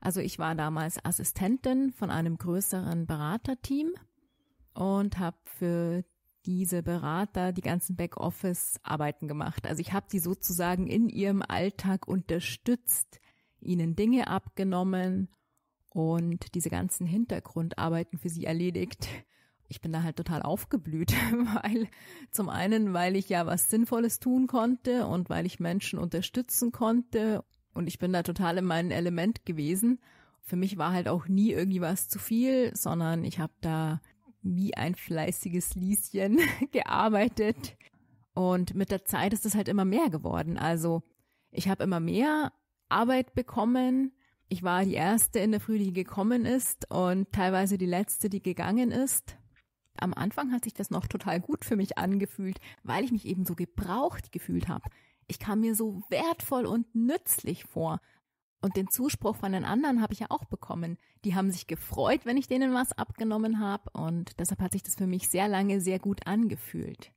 Also 0.00 0.20
ich 0.20 0.38
war 0.38 0.54
damals 0.54 1.04
Assistentin 1.04 1.92
von 1.92 2.10
einem 2.10 2.38
größeren 2.38 3.06
Beraterteam 3.06 3.92
und 4.74 5.18
habe 5.18 5.38
für 5.44 6.04
diese 6.44 6.82
Berater 6.82 7.52
die 7.52 7.62
ganzen 7.62 7.96
Backoffice-Arbeiten 7.96 9.26
gemacht. 9.26 9.66
Also 9.66 9.80
ich 9.80 9.92
habe 9.92 10.06
die 10.10 10.20
sozusagen 10.20 10.86
in 10.86 11.08
ihrem 11.08 11.42
Alltag 11.42 12.06
unterstützt, 12.06 13.20
ihnen 13.60 13.96
Dinge 13.96 14.28
abgenommen 14.28 15.28
und 15.90 16.54
diese 16.54 16.70
ganzen 16.70 17.06
Hintergrundarbeiten 17.06 18.18
für 18.18 18.28
sie 18.28 18.44
erledigt. 18.44 19.08
Ich 19.68 19.80
bin 19.80 19.92
da 19.92 20.04
halt 20.04 20.16
total 20.16 20.42
aufgeblüht, 20.42 21.12
weil 21.64 21.88
zum 22.30 22.48
einen, 22.48 22.94
weil 22.94 23.16
ich 23.16 23.28
ja 23.28 23.46
was 23.46 23.68
Sinnvolles 23.68 24.20
tun 24.20 24.46
konnte 24.46 25.06
und 25.06 25.28
weil 25.28 25.46
ich 25.46 25.58
Menschen 25.58 25.98
unterstützen 25.98 26.70
konnte 26.70 27.44
und 27.76 27.86
ich 27.86 27.98
bin 27.98 28.12
da 28.12 28.22
total 28.22 28.58
in 28.58 28.64
meinem 28.64 28.90
Element 28.90 29.44
gewesen. 29.46 30.00
Für 30.40 30.56
mich 30.56 30.78
war 30.78 30.92
halt 30.92 31.08
auch 31.08 31.28
nie 31.28 31.52
irgendwie 31.52 31.80
was 31.80 32.08
zu 32.08 32.18
viel, 32.18 32.74
sondern 32.74 33.24
ich 33.24 33.38
habe 33.38 33.52
da 33.60 34.00
wie 34.42 34.76
ein 34.76 34.94
fleißiges 34.94 35.74
Lieschen 35.74 36.38
gearbeitet. 36.72 37.76
Und 38.34 38.74
mit 38.74 38.90
der 38.90 39.04
Zeit 39.04 39.32
ist 39.32 39.46
es 39.46 39.54
halt 39.54 39.68
immer 39.68 39.84
mehr 39.84 40.10
geworden. 40.10 40.58
Also 40.58 41.02
ich 41.50 41.68
habe 41.68 41.84
immer 41.84 42.00
mehr 42.00 42.52
Arbeit 42.88 43.34
bekommen 43.34 44.12
ich 44.48 44.62
war 44.62 44.84
die 44.84 44.94
erste 44.94 45.40
in 45.40 45.50
der 45.50 45.60
Früh, 45.60 45.78
die 45.78 45.92
gekommen 45.92 46.44
ist 46.44 46.90
und 46.90 47.32
teilweise 47.32 47.78
die 47.78 47.86
letzte, 47.86 48.28
die 48.30 48.42
gegangen 48.42 48.92
ist. 48.92 49.36
Am 49.98 50.14
Anfang 50.14 50.52
hat 50.52 50.64
sich 50.64 50.74
das 50.74 50.90
noch 50.90 51.06
total 51.06 51.40
gut 51.40 51.64
für 51.64 51.74
mich 51.74 51.98
angefühlt, 51.98 52.60
weil 52.84 53.02
ich 53.02 53.10
mich 53.10 53.26
eben 53.26 53.44
so 53.44 53.54
gebraucht 53.54 54.30
gefühlt 54.30 54.68
habe. 54.68 54.84
Ich 55.26 55.38
kam 55.38 55.60
mir 55.60 55.74
so 55.74 56.02
wertvoll 56.08 56.66
und 56.66 56.94
nützlich 56.94 57.64
vor. 57.64 58.00
Und 58.60 58.76
den 58.76 58.88
Zuspruch 58.88 59.36
von 59.36 59.52
den 59.52 59.64
anderen 59.64 60.00
habe 60.00 60.12
ich 60.12 60.20
ja 60.20 60.26
auch 60.30 60.44
bekommen. 60.44 60.98
Die 61.24 61.34
haben 61.34 61.50
sich 61.50 61.66
gefreut, 61.66 62.22
wenn 62.24 62.36
ich 62.36 62.48
denen 62.48 62.74
was 62.74 62.92
abgenommen 62.92 63.60
habe 63.60 63.90
und 63.92 64.38
deshalb 64.40 64.60
hat 64.60 64.72
sich 64.72 64.82
das 64.82 64.96
für 64.96 65.06
mich 65.06 65.28
sehr 65.28 65.48
lange 65.48 65.80
sehr 65.80 65.98
gut 65.98 66.26
angefühlt. 66.26 67.12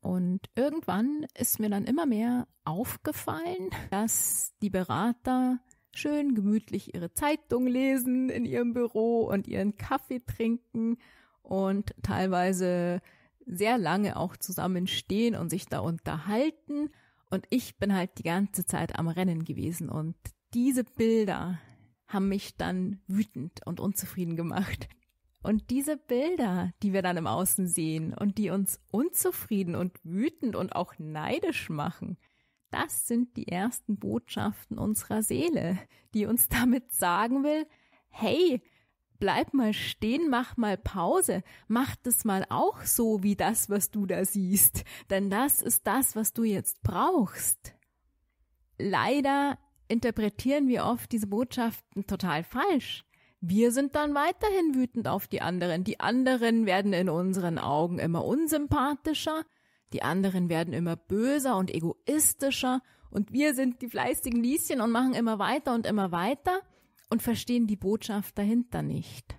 Und 0.00 0.50
irgendwann 0.54 1.26
ist 1.34 1.60
mir 1.60 1.70
dann 1.70 1.86
immer 1.86 2.04
mehr 2.04 2.46
aufgefallen, 2.64 3.70
dass 3.90 4.52
die 4.60 4.68
Berater 4.68 5.60
schön 5.92 6.34
gemütlich 6.34 6.94
ihre 6.94 7.12
Zeitung 7.14 7.66
lesen 7.66 8.28
in 8.28 8.44
ihrem 8.44 8.74
Büro 8.74 9.22
und 9.22 9.48
ihren 9.48 9.76
Kaffee 9.76 10.20
trinken 10.20 10.98
und 11.42 11.94
teilweise 12.02 13.00
sehr 13.46 13.78
lange 13.78 14.16
auch 14.16 14.36
zusammen 14.36 14.86
stehen 14.86 15.34
und 15.34 15.50
sich 15.50 15.66
da 15.66 15.80
unterhalten. 15.80 16.90
Und 17.30 17.46
ich 17.50 17.78
bin 17.78 17.94
halt 17.94 18.18
die 18.18 18.22
ganze 18.22 18.64
Zeit 18.64 18.98
am 18.98 19.08
Rennen 19.08 19.44
gewesen. 19.44 19.88
Und 19.88 20.16
diese 20.54 20.84
Bilder 20.84 21.58
haben 22.06 22.28
mich 22.28 22.56
dann 22.56 23.00
wütend 23.06 23.66
und 23.66 23.80
unzufrieden 23.80 24.36
gemacht. 24.36 24.88
Und 25.42 25.70
diese 25.70 25.98
Bilder, 25.98 26.72
die 26.82 26.92
wir 26.92 27.02
dann 27.02 27.18
im 27.18 27.26
Außen 27.26 27.68
sehen 27.68 28.14
und 28.14 28.38
die 28.38 28.50
uns 28.50 28.80
unzufrieden 28.90 29.74
und 29.74 29.98
wütend 30.02 30.56
und 30.56 30.74
auch 30.74 30.94
neidisch 30.98 31.68
machen, 31.68 32.16
das 32.70 33.06
sind 33.06 33.36
die 33.36 33.48
ersten 33.48 33.98
Botschaften 33.98 34.78
unserer 34.78 35.22
Seele, 35.22 35.78
die 36.14 36.26
uns 36.26 36.48
damit 36.60 36.92
sagen 36.92 37.44
will, 37.44 37.66
hey, 38.08 38.62
bleib 39.24 39.54
mal 39.54 39.72
stehen, 39.72 40.28
mach 40.28 40.58
mal 40.58 40.76
Pause, 40.76 41.42
mach 41.66 41.96
das 41.96 42.26
mal 42.26 42.44
auch 42.50 42.82
so 42.82 43.22
wie 43.22 43.36
das, 43.36 43.70
was 43.70 43.90
du 43.90 44.04
da 44.04 44.22
siehst, 44.26 44.84
denn 45.08 45.30
das 45.30 45.62
ist 45.62 45.86
das, 45.86 46.14
was 46.14 46.34
du 46.34 46.44
jetzt 46.44 46.82
brauchst. 46.82 47.72
Leider 48.76 49.56
interpretieren 49.88 50.68
wir 50.68 50.84
oft 50.84 51.10
diese 51.10 51.26
Botschaften 51.26 52.06
total 52.06 52.44
falsch. 52.44 53.06
Wir 53.40 53.72
sind 53.72 53.94
dann 53.94 54.14
weiterhin 54.14 54.74
wütend 54.74 55.08
auf 55.08 55.26
die 55.26 55.40
anderen. 55.40 55.84
Die 55.84 56.00
anderen 56.00 56.66
werden 56.66 56.92
in 56.92 57.08
unseren 57.08 57.58
Augen 57.58 57.98
immer 57.98 58.26
unsympathischer 58.26 59.42
die 59.94 60.02
anderen 60.02 60.48
werden 60.48 60.74
immer 60.74 60.96
böser 60.96 61.56
und 61.56 61.72
egoistischer 61.72 62.82
und 63.10 63.32
wir 63.32 63.54
sind 63.54 63.80
die 63.80 63.88
fleißigen 63.88 64.42
Lieschen 64.42 64.80
und 64.80 64.90
machen 64.90 65.14
immer 65.14 65.38
weiter 65.38 65.72
und 65.72 65.86
immer 65.86 66.10
weiter 66.10 66.62
und 67.10 67.22
verstehen 67.22 67.66
die 67.66 67.76
Botschaft 67.76 68.38
dahinter 68.38 68.82
nicht. 68.82 69.36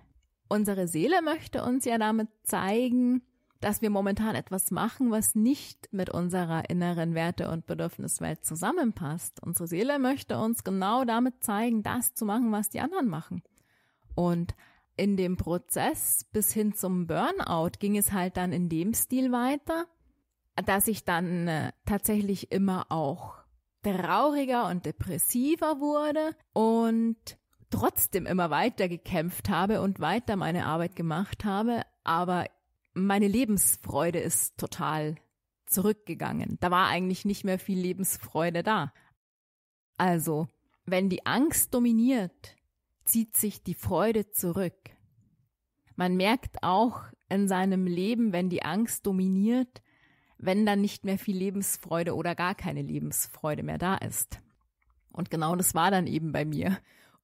Unsere 0.48 0.88
Seele 0.88 1.22
möchte 1.22 1.64
uns 1.64 1.84
ja 1.84 1.98
damit 1.98 2.28
zeigen, 2.44 3.22
dass 3.60 3.82
wir 3.82 3.90
momentan 3.90 4.34
etwas 4.34 4.70
machen, 4.70 5.10
was 5.10 5.34
nicht 5.34 5.88
mit 5.92 6.10
unserer 6.10 6.68
inneren 6.70 7.14
Werte- 7.14 7.50
und 7.50 7.66
Bedürfniswelt 7.66 8.44
zusammenpasst. 8.44 9.42
Unsere 9.42 9.66
Seele 9.66 9.98
möchte 9.98 10.38
uns 10.38 10.62
genau 10.62 11.04
damit 11.04 11.42
zeigen, 11.42 11.82
das 11.82 12.14
zu 12.14 12.24
machen, 12.24 12.52
was 12.52 12.68
die 12.68 12.80
anderen 12.80 13.08
machen. 13.08 13.42
Und 14.14 14.54
in 14.96 15.16
dem 15.16 15.36
Prozess 15.36 16.24
bis 16.32 16.52
hin 16.52 16.74
zum 16.74 17.06
Burnout 17.06 17.72
ging 17.78 17.96
es 17.96 18.12
halt 18.12 18.36
dann 18.36 18.52
in 18.52 18.68
dem 18.68 18.94
Stil 18.94 19.32
weiter, 19.32 19.86
dass 20.64 20.88
ich 20.88 21.04
dann 21.04 21.48
äh, 21.48 21.72
tatsächlich 21.84 22.52
immer 22.52 22.86
auch 22.90 23.36
trauriger 23.82 24.68
und 24.68 24.86
depressiver 24.86 25.80
wurde 25.80 26.34
und 26.52 27.16
trotzdem 27.76 28.24
immer 28.24 28.48
weiter 28.48 28.88
gekämpft 28.88 29.50
habe 29.50 29.82
und 29.82 30.00
weiter 30.00 30.36
meine 30.36 30.64
Arbeit 30.64 30.96
gemacht 30.96 31.44
habe, 31.44 31.82
aber 32.04 32.46
meine 32.94 33.28
Lebensfreude 33.28 34.18
ist 34.18 34.56
total 34.56 35.16
zurückgegangen. 35.66 36.56
Da 36.60 36.70
war 36.70 36.88
eigentlich 36.88 37.26
nicht 37.26 37.44
mehr 37.44 37.58
viel 37.58 37.78
Lebensfreude 37.78 38.62
da. 38.62 38.94
Also, 39.98 40.48
wenn 40.86 41.10
die 41.10 41.26
Angst 41.26 41.74
dominiert, 41.74 42.56
zieht 43.04 43.36
sich 43.36 43.62
die 43.62 43.74
Freude 43.74 44.30
zurück. 44.30 44.90
Man 45.96 46.16
merkt 46.16 46.62
auch 46.62 47.02
in 47.28 47.46
seinem 47.46 47.86
Leben, 47.86 48.32
wenn 48.32 48.48
die 48.48 48.62
Angst 48.62 49.06
dominiert, 49.06 49.82
wenn 50.38 50.64
dann 50.64 50.80
nicht 50.80 51.04
mehr 51.04 51.18
viel 51.18 51.36
Lebensfreude 51.36 52.14
oder 52.14 52.34
gar 52.34 52.54
keine 52.54 52.80
Lebensfreude 52.80 53.62
mehr 53.62 53.78
da 53.78 53.96
ist. 53.96 54.40
Und 55.12 55.30
genau 55.30 55.56
das 55.56 55.74
war 55.74 55.90
dann 55.90 56.06
eben 56.06 56.32
bei 56.32 56.46
mir. 56.46 56.78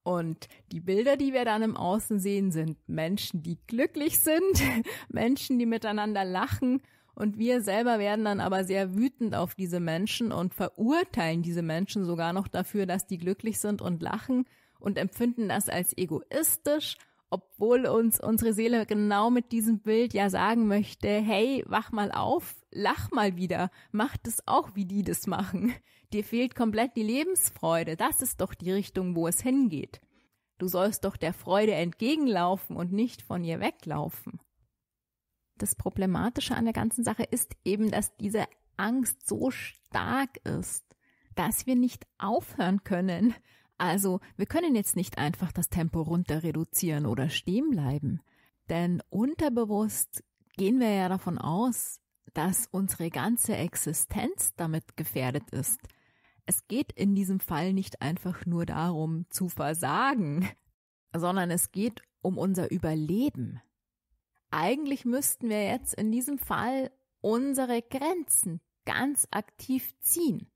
Und 0.04 0.48
die 0.72 0.80
Bilder, 0.80 1.16
die 1.16 1.32
wir 1.32 1.44
dann 1.44 1.62
im 1.62 1.76
Außen 1.76 2.18
sehen, 2.18 2.50
sind 2.50 2.76
Menschen, 2.88 3.42
die 3.42 3.58
glücklich 3.66 4.18
sind, 4.18 4.62
Menschen, 5.08 5.58
die 5.58 5.66
miteinander 5.66 6.24
lachen. 6.24 6.82
Und 7.14 7.38
wir 7.38 7.60
selber 7.60 7.98
werden 7.98 8.24
dann 8.24 8.40
aber 8.40 8.64
sehr 8.64 8.94
wütend 8.94 9.34
auf 9.34 9.54
diese 9.54 9.80
Menschen 9.80 10.32
und 10.32 10.54
verurteilen 10.54 11.42
diese 11.42 11.62
Menschen 11.62 12.04
sogar 12.04 12.32
noch 12.32 12.48
dafür, 12.48 12.86
dass 12.86 13.06
die 13.06 13.18
glücklich 13.18 13.60
sind 13.60 13.82
und 13.82 14.02
lachen 14.02 14.46
und 14.80 14.98
empfinden 14.98 15.48
das 15.48 15.68
als 15.68 15.96
egoistisch 15.96 16.96
obwohl 17.32 17.86
uns 17.86 18.20
unsere 18.20 18.52
Seele 18.52 18.84
genau 18.84 19.30
mit 19.30 19.52
diesem 19.52 19.78
Bild 19.78 20.12
ja 20.12 20.28
sagen 20.28 20.66
möchte, 20.68 21.08
hey, 21.08 21.64
wach 21.66 21.90
mal 21.90 22.12
auf, 22.12 22.54
lach 22.70 23.10
mal 23.10 23.36
wieder, 23.36 23.70
mach 23.90 24.18
das 24.18 24.46
auch, 24.46 24.74
wie 24.74 24.84
die 24.84 25.02
das 25.02 25.26
machen. 25.26 25.72
Dir 26.12 26.24
fehlt 26.24 26.54
komplett 26.54 26.96
die 26.96 27.02
Lebensfreude, 27.02 27.96
das 27.96 28.20
ist 28.20 28.40
doch 28.40 28.54
die 28.54 28.70
Richtung, 28.70 29.16
wo 29.16 29.26
es 29.26 29.40
hingeht. 29.40 30.00
Du 30.58 30.68
sollst 30.68 31.04
doch 31.04 31.16
der 31.16 31.32
Freude 31.32 31.72
entgegenlaufen 31.74 32.76
und 32.76 32.92
nicht 32.92 33.22
von 33.22 33.42
ihr 33.44 33.60
weglaufen. 33.60 34.38
Das 35.56 35.74
Problematische 35.74 36.54
an 36.54 36.64
der 36.64 36.74
ganzen 36.74 37.02
Sache 37.02 37.24
ist 37.24 37.56
eben, 37.64 37.90
dass 37.90 38.16
diese 38.16 38.44
Angst 38.76 39.26
so 39.26 39.50
stark 39.50 40.36
ist, 40.44 40.84
dass 41.34 41.66
wir 41.66 41.76
nicht 41.76 42.06
aufhören 42.18 42.84
können, 42.84 43.34
also 43.78 44.20
wir 44.36 44.46
können 44.46 44.76
jetzt 44.76 44.94
nicht 44.96 45.18
einfach 45.18 45.50
das 45.50 45.68
Tempo 45.68 46.02
runter 46.02 46.42
reduzieren 46.42 47.06
oder 47.06 47.30
stehen 47.30 47.70
bleiben, 47.70 48.20
denn 48.68 49.02
unterbewusst 49.08 50.22
gehen 50.56 50.78
wir 50.78 50.90
ja 50.90 51.08
davon 51.08 51.38
aus, 51.38 52.00
dass 52.34 52.68
unsere 52.70 53.10
ganze 53.10 53.56
Existenz 53.56 54.54
damit 54.56 54.96
gefährdet 54.96 55.50
ist. 55.50 55.80
Es 56.46 56.66
geht 56.66 56.92
in 56.92 57.14
diesem 57.14 57.40
Fall 57.40 57.72
nicht 57.72 58.02
einfach 58.02 58.46
nur 58.46 58.66
darum 58.66 59.26
zu 59.30 59.48
versagen. 59.48 60.48
sondern 61.14 61.50
es 61.50 61.72
geht 61.72 62.02
um 62.20 62.38
unser 62.38 62.70
Überleben. 62.70 63.60
Eigentlich 64.50 65.04
müssten 65.04 65.48
wir 65.48 65.64
jetzt 65.64 65.94
in 65.94 66.12
diesem 66.12 66.38
Fall 66.38 66.90
unsere 67.20 67.82
Grenzen 67.82 68.60
ganz 68.84 69.26
aktiv 69.30 69.94
ziehen. 70.00 70.50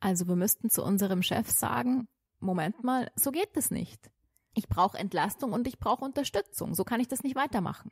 Also 0.00 0.28
wir 0.28 0.36
müssten 0.36 0.70
zu 0.70 0.84
unserem 0.84 1.22
Chef 1.22 1.50
sagen, 1.50 2.08
Moment 2.40 2.84
mal, 2.84 3.10
so 3.16 3.30
geht 3.30 3.56
es 3.56 3.70
nicht. 3.70 4.10
Ich 4.54 4.68
brauche 4.68 4.98
Entlastung 4.98 5.52
und 5.52 5.66
ich 5.66 5.78
brauche 5.78 6.04
Unterstützung. 6.04 6.74
So 6.74 6.84
kann 6.84 7.00
ich 7.00 7.08
das 7.08 7.22
nicht 7.22 7.36
weitermachen. 7.36 7.90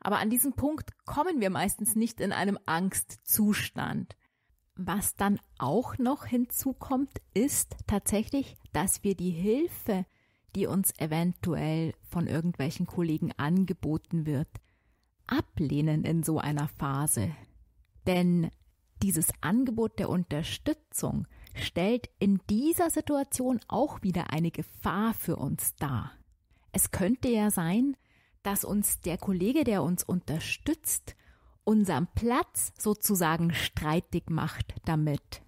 Aber 0.00 0.18
an 0.18 0.30
diesem 0.30 0.52
Punkt 0.52 0.92
kommen 1.04 1.40
wir 1.40 1.50
meistens 1.50 1.96
nicht 1.96 2.20
in 2.20 2.32
einem 2.32 2.58
Angstzustand. 2.66 4.16
Was 4.80 5.16
dann 5.16 5.40
auch 5.58 5.98
noch 5.98 6.24
hinzukommt, 6.24 7.10
ist 7.34 7.74
tatsächlich, 7.88 8.56
dass 8.72 9.02
wir 9.02 9.16
die 9.16 9.32
Hilfe, 9.32 10.06
die 10.54 10.66
uns 10.66 10.96
eventuell 11.00 11.94
von 12.08 12.28
irgendwelchen 12.28 12.86
Kollegen 12.86 13.32
angeboten 13.36 14.24
wird, 14.24 14.48
ablehnen 15.26 16.04
in 16.04 16.22
so 16.22 16.38
einer 16.38 16.68
Phase. 16.68 17.32
Denn 18.06 18.52
dieses 19.02 19.30
Angebot 19.40 19.98
der 19.98 20.10
Unterstützung 20.10 21.26
stellt 21.54 22.08
in 22.20 22.40
dieser 22.48 22.90
Situation 22.90 23.58
auch 23.66 24.02
wieder 24.02 24.30
eine 24.30 24.52
Gefahr 24.52 25.12
für 25.12 25.34
uns 25.34 25.74
dar. 25.74 26.12
Es 26.70 26.92
könnte 26.92 27.28
ja 27.28 27.50
sein, 27.50 27.96
dass 28.44 28.64
uns 28.64 29.00
der 29.00 29.18
Kollege, 29.18 29.64
der 29.64 29.82
uns 29.82 30.04
unterstützt, 30.04 31.16
unseren 31.68 32.08
Platz 32.14 32.72
sozusagen 32.78 33.52
streitig 33.52 34.30
macht 34.30 34.74
damit. 34.86 35.42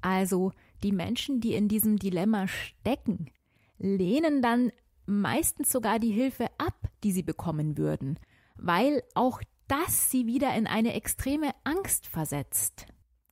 Also 0.00 0.52
die 0.82 0.90
Menschen, 0.90 1.42
die 1.42 1.52
in 1.52 1.68
diesem 1.68 1.98
Dilemma 1.98 2.48
stecken, 2.48 3.30
lehnen 3.76 4.40
dann 4.40 4.72
meistens 5.04 5.70
sogar 5.70 5.98
die 5.98 6.12
Hilfe 6.12 6.46
ab, 6.56 6.88
die 7.04 7.12
sie 7.12 7.22
bekommen 7.22 7.76
würden, 7.76 8.18
weil 8.56 9.02
auch 9.14 9.42
das 9.68 10.10
sie 10.10 10.24
wieder 10.24 10.54
in 10.54 10.66
eine 10.66 10.94
extreme 10.94 11.50
Angst 11.64 12.06
versetzt, 12.06 12.86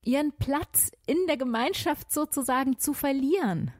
ihren 0.04 0.32
Platz 0.32 0.92
in 1.06 1.16
der 1.28 1.38
Gemeinschaft 1.38 2.12
sozusagen 2.12 2.78
zu 2.78 2.92
verlieren. 2.92 3.72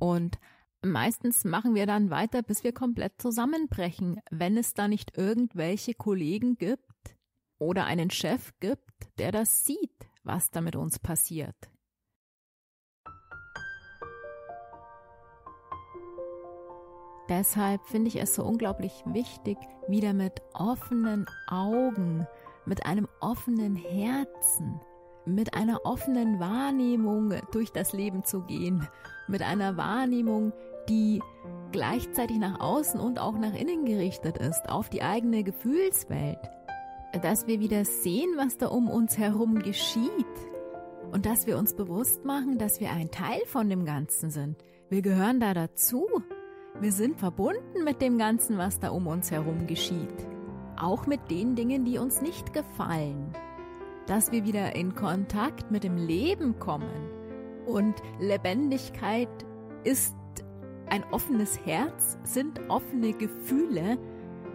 Und 0.00 0.40
meistens 0.82 1.44
machen 1.44 1.76
wir 1.76 1.86
dann 1.86 2.10
weiter, 2.10 2.42
bis 2.42 2.64
wir 2.64 2.72
komplett 2.72 3.22
zusammenbrechen, 3.22 4.20
wenn 4.32 4.56
es 4.56 4.74
da 4.74 4.88
nicht 4.88 5.16
irgendwelche 5.16 5.94
Kollegen 5.94 6.56
gibt 6.56 6.87
oder 7.58 7.84
einen 7.84 8.10
Chef 8.10 8.52
gibt, 8.60 9.18
der 9.18 9.32
das 9.32 9.64
sieht, 9.64 10.08
was 10.22 10.50
da 10.50 10.60
mit 10.60 10.76
uns 10.76 10.98
passiert. 10.98 11.56
Deshalb 17.28 17.84
finde 17.84 18.08
ich 18.08 18.16
es 18.16 18.34
so 18.34 18.42
unglaublich 18.42 19.02
wichtig, 19.04 19.58
wieder 19.86 20.14
mit 20.14 20.40
offenen 20.54 21.26
Augen, 21.46 22.26
mit 22.64 22.86
einem 22.86 23.06
offenen 23.20 23.76
Herzen, 23.76 24.80
mit 25.26 25.52
einer 25.52 25.84
offenen 25.84 26.40
Wahrnehmung 26.40 27.34
durch 27.52 27.70
das 27.70 27.92
Leben 27.92 28.24
zu 28.24 28.42
gehen, 28.42 28.88
mit 29.26 29.42
einer 29.42 29.76
Wahrnehmung, 29.76 30.54
die 30.88 31.20
gleichzeitig 31.70 32.38
nach 32.38 32.60
außen 32.60 32.98
und 32.98 33.18
auch 33.18 33.36
nach 33.36 33.54
innen 33.54 33.84
gerichtet 33.84 34.38
ist, 34.38 34.70
auf 34.70 34.88
die 34.88 35.02
eigene 35.02 35.44
Gefühlswelt, 35.44 36.40
dass 37.12 37.46
wir 37.46 37.60
wieder 37.60 37.84
sehen, 37.84 38.30
was 38.36 38.58
da 38.58 38.68
um 38.68 38.88
uns 38.88 39.16
herum 39.16 39.60
geschieht 39.60 40.10
und 41.10 41.26
dass 41.26 41.46
wir 41.46 41.58
uns 41.58 41.74
bewusst 41.74 42.24
machen, 42.24 42.58
dass 42.58 42.80
wir 42.80 42.90
ein 42.90 43.10
Teil 43.10 43.40
von 43.46 43.68
dem 43.68 43.84
Ganzen 43.84 44.30
sind. 44.30 44.64
Wir 44.90 45.02
gehören 45.02 45.40
da 45.40 45.54
dazu. 45.54 46.06
Wir 46.80 46.92
sind 46.92 47.18
verbunden 47.18 47.84
mit 47.84 48.02
dem 48.02 48.18
Ganzen, 48.18 48.58
was 48.58 48.78
da 48.78 48.90
um 48.90 49.06
uns 49.06 49.30
herum 49.30 49.66
geschieht. 49.66 50.14
Auch 50.76 51.06
mit 51.06 51.30
den 51.30 51.56
Dingen, 51.56 51.84
die 51.84 51.98
uns 51.98 52.22
nicht 52.22 52.52
gefallen. 52.52 53.32
Dass 54.06 54.30
wir 54.30 54.44
wieder 54.44 54.76
in 54.76 54.94
Kontakt 54.94 55.70
mit 55.70 55.84
dem 55.84 55.96
Leben 55.96 56.58
kommen. 56.58 57.10
Und 57.66 57.96
Lebendigkeit 58.20 59.28
ist 59.84 60.14
ein 60.88 61.04
offenes 61.10 61.58
Herz, 61.66 62.18
sind 62.22 62.60
offene 62.68 63.12
Gefühle, 63.12 63.98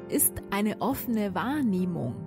ist 0.10 0.42
eine 0.50 0.82
offene 0.82 1.36
Wahrnehmung. 1.36 2.23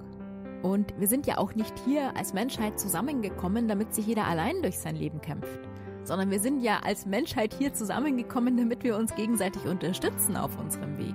Und 0.62 0.99
wir 0.99 1.09
sind 1.09 1.27
ja 1.27 1.38
auch 1.38 1.55
nicht 1.55 1.75
hier 1.85 2.16
als 2.16 2.33
Menschheit 2.33 2.81
zusammengekommen, 2.81 3.69
damit 3.69 3.95
sich 3.95 4.07
jeder 4.07 4.27
allein 4.27 4.62
durch 4.62 4.79
sein 4.79 4.97
Leben 4.97 5.21
kämpft 5.21 5.61
sondern 6.07 6.31
wir 6.31 6.40
sind 6.40 6.61
ja 6.61 6.81
als 6.81 7.05
Menschheit 7.05 7.53
hier 7.53 7.75
zusammengekommen, 7.75 8.57
damit 8.57 8.85
wir 8.85 8.97
uns 8.97 9.14
gegenseitig 9.14 9.64
unterstützen 9.64 10.37
auf 10.37 10.57
unserem 10.59 10.97
Weg. 10.99 11.14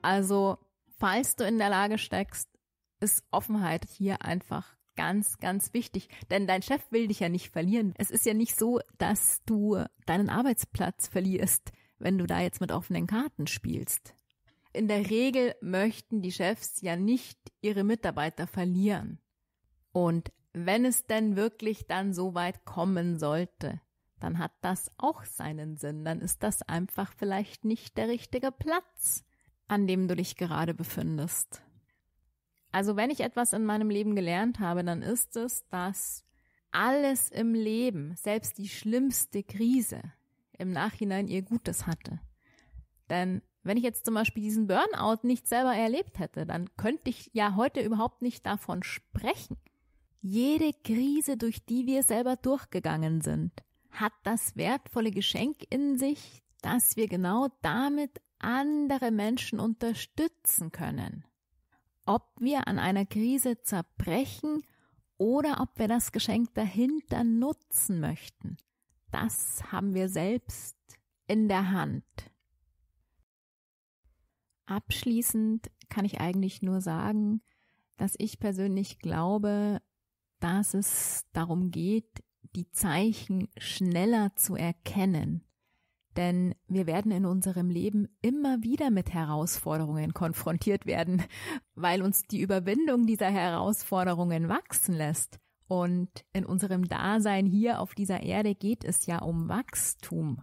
Also, 0.00 0.56
falls 0.98 1.36
du 1.36 1.44
in 1.44 1.58
der 1.58 1.68
Lage 1.68 1.98
steckst, 1.98 2.48
ist 3.00 3.24
Offenheit 3.30 3.84
hier 3.84 4.22
einfach 4.22 4.76
ganz, 4.96 5.38
ganz 5.38 5.74
wichtig. 5.74 6.08
Denn 6.30 6.46
dein 6.46 6.62
Chef 6.62 6.80
will 6.90 7.08
dich 7.08 7.20
ja 7.20 7.28
nicht 7.28 7.50
verlieren. 7.50 7.94
Es 7.98 8.10
ist 8.10 8.24
ja 8.24 8.34
nicht 8.34 8.58
so, 8.58 8.80
dass 8.96 9.42
du 9.44 9.84
deinen 10.06 10.30
Arbeitsplatz 10.30 11.06
verlierst, 11.06 11.70
wenn 11.98 12.18
du 12.18 12.26
da 12.26 12.40
jetzt 12.40 12.60
mit 12.60 12.72
offenen 12.72 13.06
Karten 13.06 13.46
spielst 13.46 14.14
in 14.72 14.88
der 14.88 15.10
Regel 15.10 15.54
möchten 15.60 16.22
die 16.22 16.32
Chefs 16.32 16.80
ja 16.82 16.96
nicht 16.96 17.38
ihre 17.60 17.84
Mitarbeiter 17.84 18.46
verlieren. 18.46 19.18
Und 19.92 20.30
wenn 20.52 20.84
es 20.84 21.06
denn 21.06 21.36
wirklich 21.36 21.86
dann 21.86 22.12
so 22.12 22.34
weit 22.34 22.64
kommen 22.64 23.18
sollte, 23.18 23.80
dann 24.20 24.38
hat 24.38 24.52
das 24.60 24.90
auch 24.98 25.24
seinen 25.24 25.76
Sinn. 25.76 26.04
Dann 26.04 26.20
ist 26.20 26.42
das 26.42 26.62
einfach 26.62 27.12
vielleicht 27.16 27.64
nicht 27.64 27.96
der 27.96 28.08
richtige 28.08 28.52
Platz, 28.52 29.24
an 29.68 29.86
dem 29.86 30.08
du 30.08 30.16
dich 30.16 30.36
gerade 30.36 30.74
befindest. 30.74 31.62
Also 32.70 32.96
wenn 32.96 33.10
ich 33.10 33.20
etwas 33.20 33.52
in 33.52 33.64
meinem 33.64 33.90
Leben 33.90 34.14
gelernt 34.14 34.60
habe, 34.60 34.84
dann 34.84 35.02
ist 35.02 35.36
es, 35.36 35.66
dass 35.70 36.24
alles 36.70 37.30
im 37.30 37.54
Leben, 37.54 38.14
selbst 38.16 38.58
die 38.58 38.68
schlimmste 38.68 39.42
Krise, 39.42 40.02
im 40.58 40.70
Nachhinein 40.72 41.28
ihr 41.28 41.42
Gutes 41.42 41.86
hatte. 41.86 42.20
Denn 43.08 43.42
wenn 43.62 43.76
ich 43.76 43.84
jetzt 43.84 44.04
zum 44.04 44.14
Beispiel 44.14 44.42
diesen 44.42 44.66
Burnout 44.66 45.26
nicht 45.26 45.46
selber 45.46 45.74
erlebt 45.74 46.18
hätte, 46.18 46.46
dann 46.46 46.74
könnte 46.76 47.10
ich 47.10 47.30
ja 47.32 47.54
heute 47.56 47.80
überhaupt 47.80 48.22
nicht 48.22 48.46
davon 48.46 48.82
sprechen. 48.82 49.56
Jede 50.20 50.72
Krise, 50.84 51.36
durch 51.36 51.64
die 51.64 51.86
wir 51.86 52.02
selber 52.02 52.36
durchgegangen 52.36 53.20
sind, 53.20 53.52
hat 53.90 54.12
das 54.24 54.56
wertvolle 54.56 55.10
Geschenk 55.10 55.58
in 55.70 55.98
sich, 55.98 56.42
dass 56.62 56.96
wir 56.96 57.08
genau 57.08 57.48
damit 57.62 58.20
andere 58.38 59.10
Menschen 59.10 59.60
unterstützen 59.60 60.72
können. 60.72 61.24
Ob 62.06 62.24
wir 62.38 62.66
an 62.68 62.78
einer 62.78 63.06
Krise 63.06 63.62
zerbrechen 63.62 64.62
oder 65.18 65.60
ob 65.60 65.78
wir 65.78 65.88
das 65.88 66.12
Geschenk 66.12 66.54
dahinter 66.54 67.24
nutzen 67.24 68.00
möchten, 68.00 68.56
das 69.10 69.72
haben 69.72 69.94
wir 69.94 70.08
selbst 70.08 70.76
in 71.26 71.48
der 71.48 71.70
Hand. 71.70 72.04
Abschließend 74.66 75.70
kann 75.88 76.04
ich 76.04 76.20
eigentlich 76.20 76.62
nur 76.62 76.80
sagen, 76.80 77.40
dass 77.96 78.14
ich 78.18 78.38
persönlich 78.38 78.98
glaube, 78.98 79.80
dass 80.40 80.74
es 80.74 81.26
darum 81.32 81.70
geht, 81.70 82.22
die 82.54 82.70
Zeichen 82.70 83.48
schneller 83.56 84.34
zu 84.36 84.56
erkennen. 84.56 85.44
Denn 86.16 86.54
wir 86.66 86.86
werden 86.86 87.12
in 87.12 87.24
unserem 87.24 87.70
Leben 87.70 88.08
immer 88.22 88.62
wieder 88.62 88.90
mit 88.90 89.14
Herausforderungen 89.14 90.14
konfrontiert 90.14 90.86
werden, 90.86 91.22
weil 91.74 92.02
uns 92.02 92.22
die 92.22 92.40
Überwindung 92.40 93.06
dieser 93.06 93.30
Herausforderungen 93.30 94.48
wachsen 94.48 94.94
lässt. 94.94 95.38
Und 95.68 96.24
in 96.32 96.46
unserem 96.46 96.88
Dasein 96.88 97.46
hier 97.46 97.80
auf 97.80 97.94
dieser 97.94 98.22
Erde 98.22 98.54
geht 98.54 98.84
es 98.84 99.06
ja 99.06 99.20
um 99.20 99.48
Wachstum. 99.48 100.42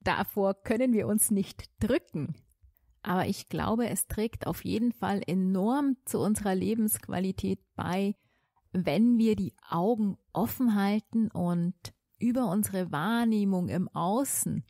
Davor 0.00 0.54
können 0.54 0.92
wir 0.92 1.06
uns 1.06 1.30
nicht 1.30 1.70
drücken. 1.80 2.34
Aber 3.02 3.26
ich 3.26 3.48
glaube, 3.48 3.88
es 3.88 4.08
trägt 4.08 4.46
auf 4.46 4.64
jeden 4.64 4.92
Fall 4.92 5.22
enorm 5.26 5.96
zu 6.04 6.18
unserer 6.18 6.54
Lebensqualität 6.54 7.60
bei, 7.76 8.16
wenn 8.72 9.18
wir 9.18 9.36
die 9.36 9.54
Augen 9.68 10.18
offen 10.32 10.74
halten 10.74 11.30
und 11.30 11.74
über 12.18 12.50
unsere 12.50 12.90
Wahrnehmung 12.90 13.68
im 13.68 13.88
Außen 13.88 14.64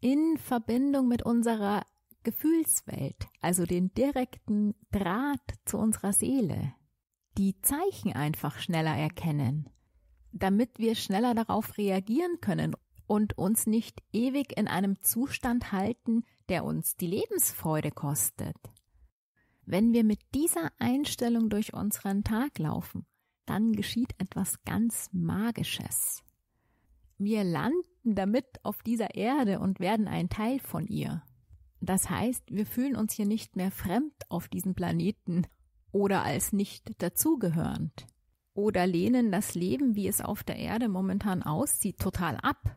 in 0.00 0.36
Verbindung 0.36 1.08
mit 1.08 1.22
unserer 1.22 1.84
Gefühlswelt, 2.22 3.28
also 3.40 3.64
den 3.64 3.94
direkten 3.94 4.74
Draht 4.90 5.54
zu 5.64 5.78
unserer 5.78 6.12
Seele, 6.12 6.74
die 7.38 7.60
Zeichen 7.62 8.12
einfach 8.12 8.58
schneller 8.58 8.96
erkennen, 8.96 9.68
damit 10.32 10.78
wir 10.78 10.94
schneller 10.94 11.34
darauf 11.34 11.76
reagieren 11.78 12.40
können 12.40 12.74
und 13.06 13.38
uns 13.38 13.66
nicht 13.66 14.02
ewig 14.12 14.56
in 14.56 14.68
einem 14.68 15.02
Zustand 15.02 15.72
halten, 15.72 16.24
der 16.48 16.64
uns 16.64 16.96
die 16.96 17.06
Lebensfreude 17.06 17.90
kostet. 17.90 18.56
Wenn 19.64 19.92
wir 19.92 20.04
mit 20.04 20.20
dieser 20.34 20.70
Einstellung 20.78 21.50
durch 21.50 21.72
unseren 21.72 22.24
Tag 22.24 22.58
laufen, 22.58 23.06
dann 23.46 23.72
geschieht 23.72 24.14
etwas 24.18 24.62
ganz 24.64 25.08
Magisches. 25.12 26.22
Wir 27.18 27.44
landen 27.44 27.82
damit 28.04 28.46
auf 28.62 28.82
dieser 28.82 29.14
Erde 29.14 29.60
und 29.60 29.80
werden 29.80 30.06
ein 30.08 30.28
Teil 30.28 30.60
von 30.60 30.86
ihr. 30.86 31.22
Das 31.80 32.10
heißt, 32.10 32.44
wir 32.50 32.66
fühlen 32.66 32.96
uns 32.96 33.12
hier 33.12 33.26
nicht 33.26 33.56
mehr 33.56 33.70
fremd 33.70 34.14
auf 34.28 34.48
diesem 34.48 34.74
Planeten 34.74 35.46
oder 35.96 36.24
als 36.24 36.52
nicht 36.52 37.02
dazugehörend. 37.02 38.06
Oder 38.52 38.86
lehnen 38.86 39.32
das 39.32 39.54
Leben, 39.54 39.96
wie 39.96 40.08
es 40.08 40.20
auf 40.20 40.44
der 40.44 40.56
Erde 40.56 40.88
momentan 40.88 41.42
aussieht, 41.42 41.98
total 41.98 42.36
ab, 42.36 42.76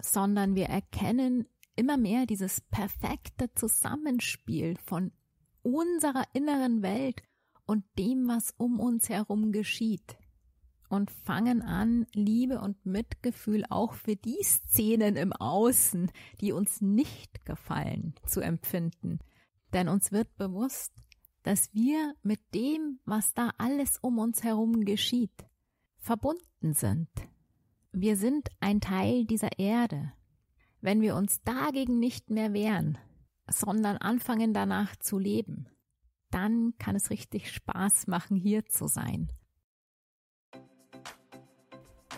sondern 0.00 0.54
wir 0.54 0.66
erkennen 0.66 1.46
immer 1.76 1.96
mehr 1.96 2.26
dieses 2.26 2.60
perfekte 2.60 3.52
Zusammenspiel 3.54 4.76
von 4.84 5.12
unserer 5.62 6.24
inneren 6.34 6.82
Welt 6.82 7.22
und 7.66 7.84
dem, 7.98 8.28
was 8.28 8.54
um 8.58 8.80
uns 8.80 9.08
herum 9.08 9.50
geschieht. 9.50 10.16
Und 10.90 11.10
fangen 11.10 11.62
an, 11.62 12.06
Liebe 12.12 12.60
und 12.60 12.84
Mitgefühl 12.84 13.64
auch 13.70 13.94
für 13.94 14.14
die 14.14 14.42
Szenen 14.42 15.16
im 15.16 15.32
Außen, 15.32 16.12
die 16.42 16.52
uns 16.52 16.82
nicht 16.82 17.46
gefallen, 17.46 18.14
zu 18.26 18.40
empfinden. 18.40 19.20
Denn 19.72 19.88
uns 19.88 20.12
wird 20.12 20.36
bewusst, 20.36 20.92
dass 21.46 21.72
wir 21.72 22.12
mit 22.24 22.40
dem, 22.54 22.98
was 23.04 23.32
da 23.32 23.52
alles 23.56 23.98
um 23.98 24.18
uns 24.18 24.42
herum 24.42 24.84
geschieht, 24.84 25.46
verbunden 25.96 26.72
sind. 26.72 27.08
Wir 27.92 28.16
sind 28.16 28.48
ein 28.58 28.80
Teil 28.80 29.26
dieser 29.26 29.56
Erde. 29.56 30.12
Wenn 30.80 31.00
wir 31.00 31.14
uns 31.14 31.44
dagegen 31.44 32.00
nicht 32.00 32.30
mehr 32.30 32.52
wehren, 32.52 32.98
sondern 33.48 33.96
anfangen 33.96 34.54
danach 34.54 34.96
zu 34.96 35.20
leben, 35.20 35.68
dann 36.32 36.74
kann 36.78 36.96
es 36.96 37.10
richtig 37.10 37.52
Spaß 37.52 38.08
machen, 38.08 38.36
hier 38.36 38.66
zu 38.66 38.88
sein 38.88 39.30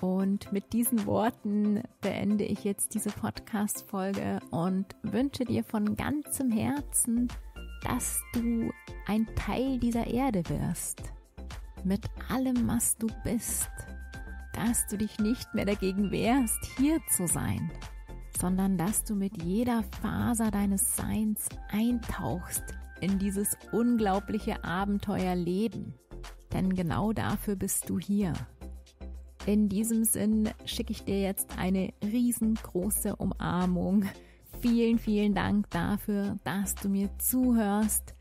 und 0.00 0.52
mit 0.52 0.72
diesen 0.72 1.06
Worten 1.06 1.82
beende 2.00 2.44
ich 2.44 2.64
jetzt 2.64 2.94
diese 2.94 3.10
Podcast-Folge 3.10 4.40
und 4.50 4.86
wünsche 5.02 5.44
dir 5.44 5.64
von 5.64 5.96
ganzem 5.96 6.50
Herzen, 6.50 7.28
dass 7.82 8.20
du 8.32 8.70
ein 9.06 9.26
Teil 9.34 9.78
dieser 9.78 10.06
Erde 10.06 10.42
wirst. 10.48 11.02
Mit 11.84 12.04
allem, 12.28 12.66
was 12.68 12.96
du 12.96 13.06
bist. 13.24 13.70
Dass 14.52 14.86
du 14.86 14.98
dich 14.98 15.18
nicht 15.18 15.54
mehr 15.54 15.64
dagegen 15.64 16.10
wehrst, 16.10 16.58
hier 16.76 17.00
zu 17.08 17.28
sein, 17.28 17.70
sondern 18.38 18.76
dass 18.76 19.04
du 19.04 19.14
mit 19.14 19.42
jeder 19.42 19.84
Faser 20.02 20.50
deines 20.50 20.96
Seins 20.96 21.48
eintauchst 21.70 22.64
in 23.00 23.18
dieses 23.18 23.56
unglaubliche 23.72 24.64
Abenteuerleben. 24.64 25.94
Denn 26.52 26.74
genau 26.74 27.12
dafür 27.12 27.56
bist 27.56 27.88
du 27.88 27.98
hier. 27.98 28.32
In 29.46 29.68
diesem 29.68 30.04
Sinn 30.04 30.50
schicke 30.66 30.92
ich 30.92 31.04
dir 31.04 31.20
jetzt 31.22 31.56
eine 31.58 31.92
riesengroße 32.02 33.16
Umarmung. 33.16 34.04
Vielen, 34.60 34.98
vielen 34.98 35.34
Dank 35.34 35.70
dafür, 35.70 36.36
dass 36.42 36.74
du 36.74 36.88
mir 36.88 37.10
zuhörst. 37.18 38.14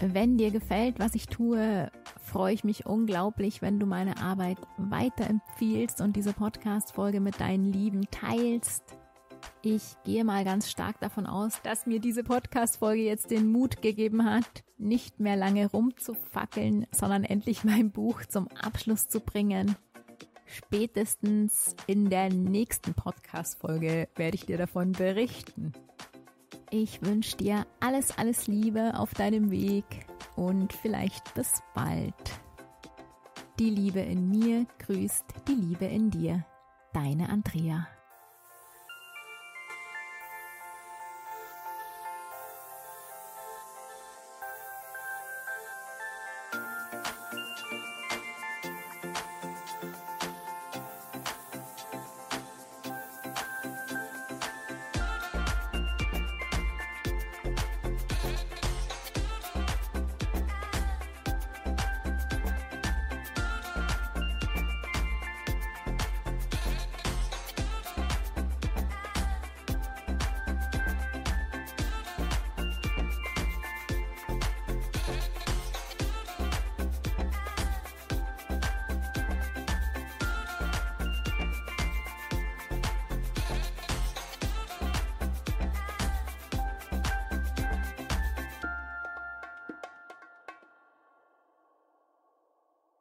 Wenn 0.00 0.38
dir 0.38 0.52
gefällt, 0.52 1.00
was 1.00 1.16
ich 1.16 1.26
tue, 1.26 1.90
freue 2.22 2.54
ich 2.54 2.62
mich 2.62 2.86
unglaublich, 2.86 3.62
wenn 3.62 3.80
du 3.80 3.86
meine 3.86 4.18
Arbeit 4.18 4.58
weiterempfiehlst 4.76 6.00
und 6.00 6.14
diese 6.14 6.34
Podcast-Folge 6.34 7.18
mit 7.18 7.40
deinen 7.40 7.72
Lieben 7.72 8.02
teilst. 8.12 8.96
Ich 9.62 9.96
gehe 10.04 10.22
mal 10.22 10.44
ganz 10.44 10.70
stark 10.70 11.00
davon 11.00 11.26
aus, 11.26 11.60
dass 11.62 11.86
mir 11.86 11.98
diese 11.98 12.22
Podcast-Folge 12.22 13.02
jetzt 13.02 13.32
den 13.32 13.50
Mut 13.50 13.82
gegeben 13.82 14.24
hat, 14.24 14.62
nicht 14.78 15.18
mehr 15.18 15.36
lange 15.36 15.68
rumzufackeln, 15.68 16.86
sondern 16.92 17.24
endlich 17.24 17.64
mein 17.64 17.90
Buch 17.90 18.24
zum 18.26 18.46
Abschluss 18.48 19.08
zu 19.08 19.18
bringen. 19.18 19.74
Spätestens 20.46 21.74
in 21.86 22.08
der 22.08 22.30
nächsten 22.30 22.94
Podcast-Folge 22.94 24.08
werde 24.14 24.34
ich 24.36 24.46
dir 24.46 24.58
davon 24.58 24.92
berichten. 24.92 25.72
Ich 26.70 27.02
wünsche 27.02 27.36
dir 27.36 27.66
alles, 27.80 28.16
alles 28.16 28.46
Liebe 28.46 28.98
auf 28.98 29.14
deinem 29.14 29.50
Weg 29.50 29.84
und 30.36 30.72
vielleicht 30.72 31.34
bis 31.34 31.62
bald. 31.74 32.14
Die 33.58 33.70
Liebe 33.70 34.00
in 34.00 34.28
mir 34.28 34.66
grüßt 34.78 35.24
die 35.48 35.54
Liebe 35.54 35.86
in 35.86 36.10
dir. 36.10 36.44
Deine 36.92 37.28
Andrea. 37.28 37.86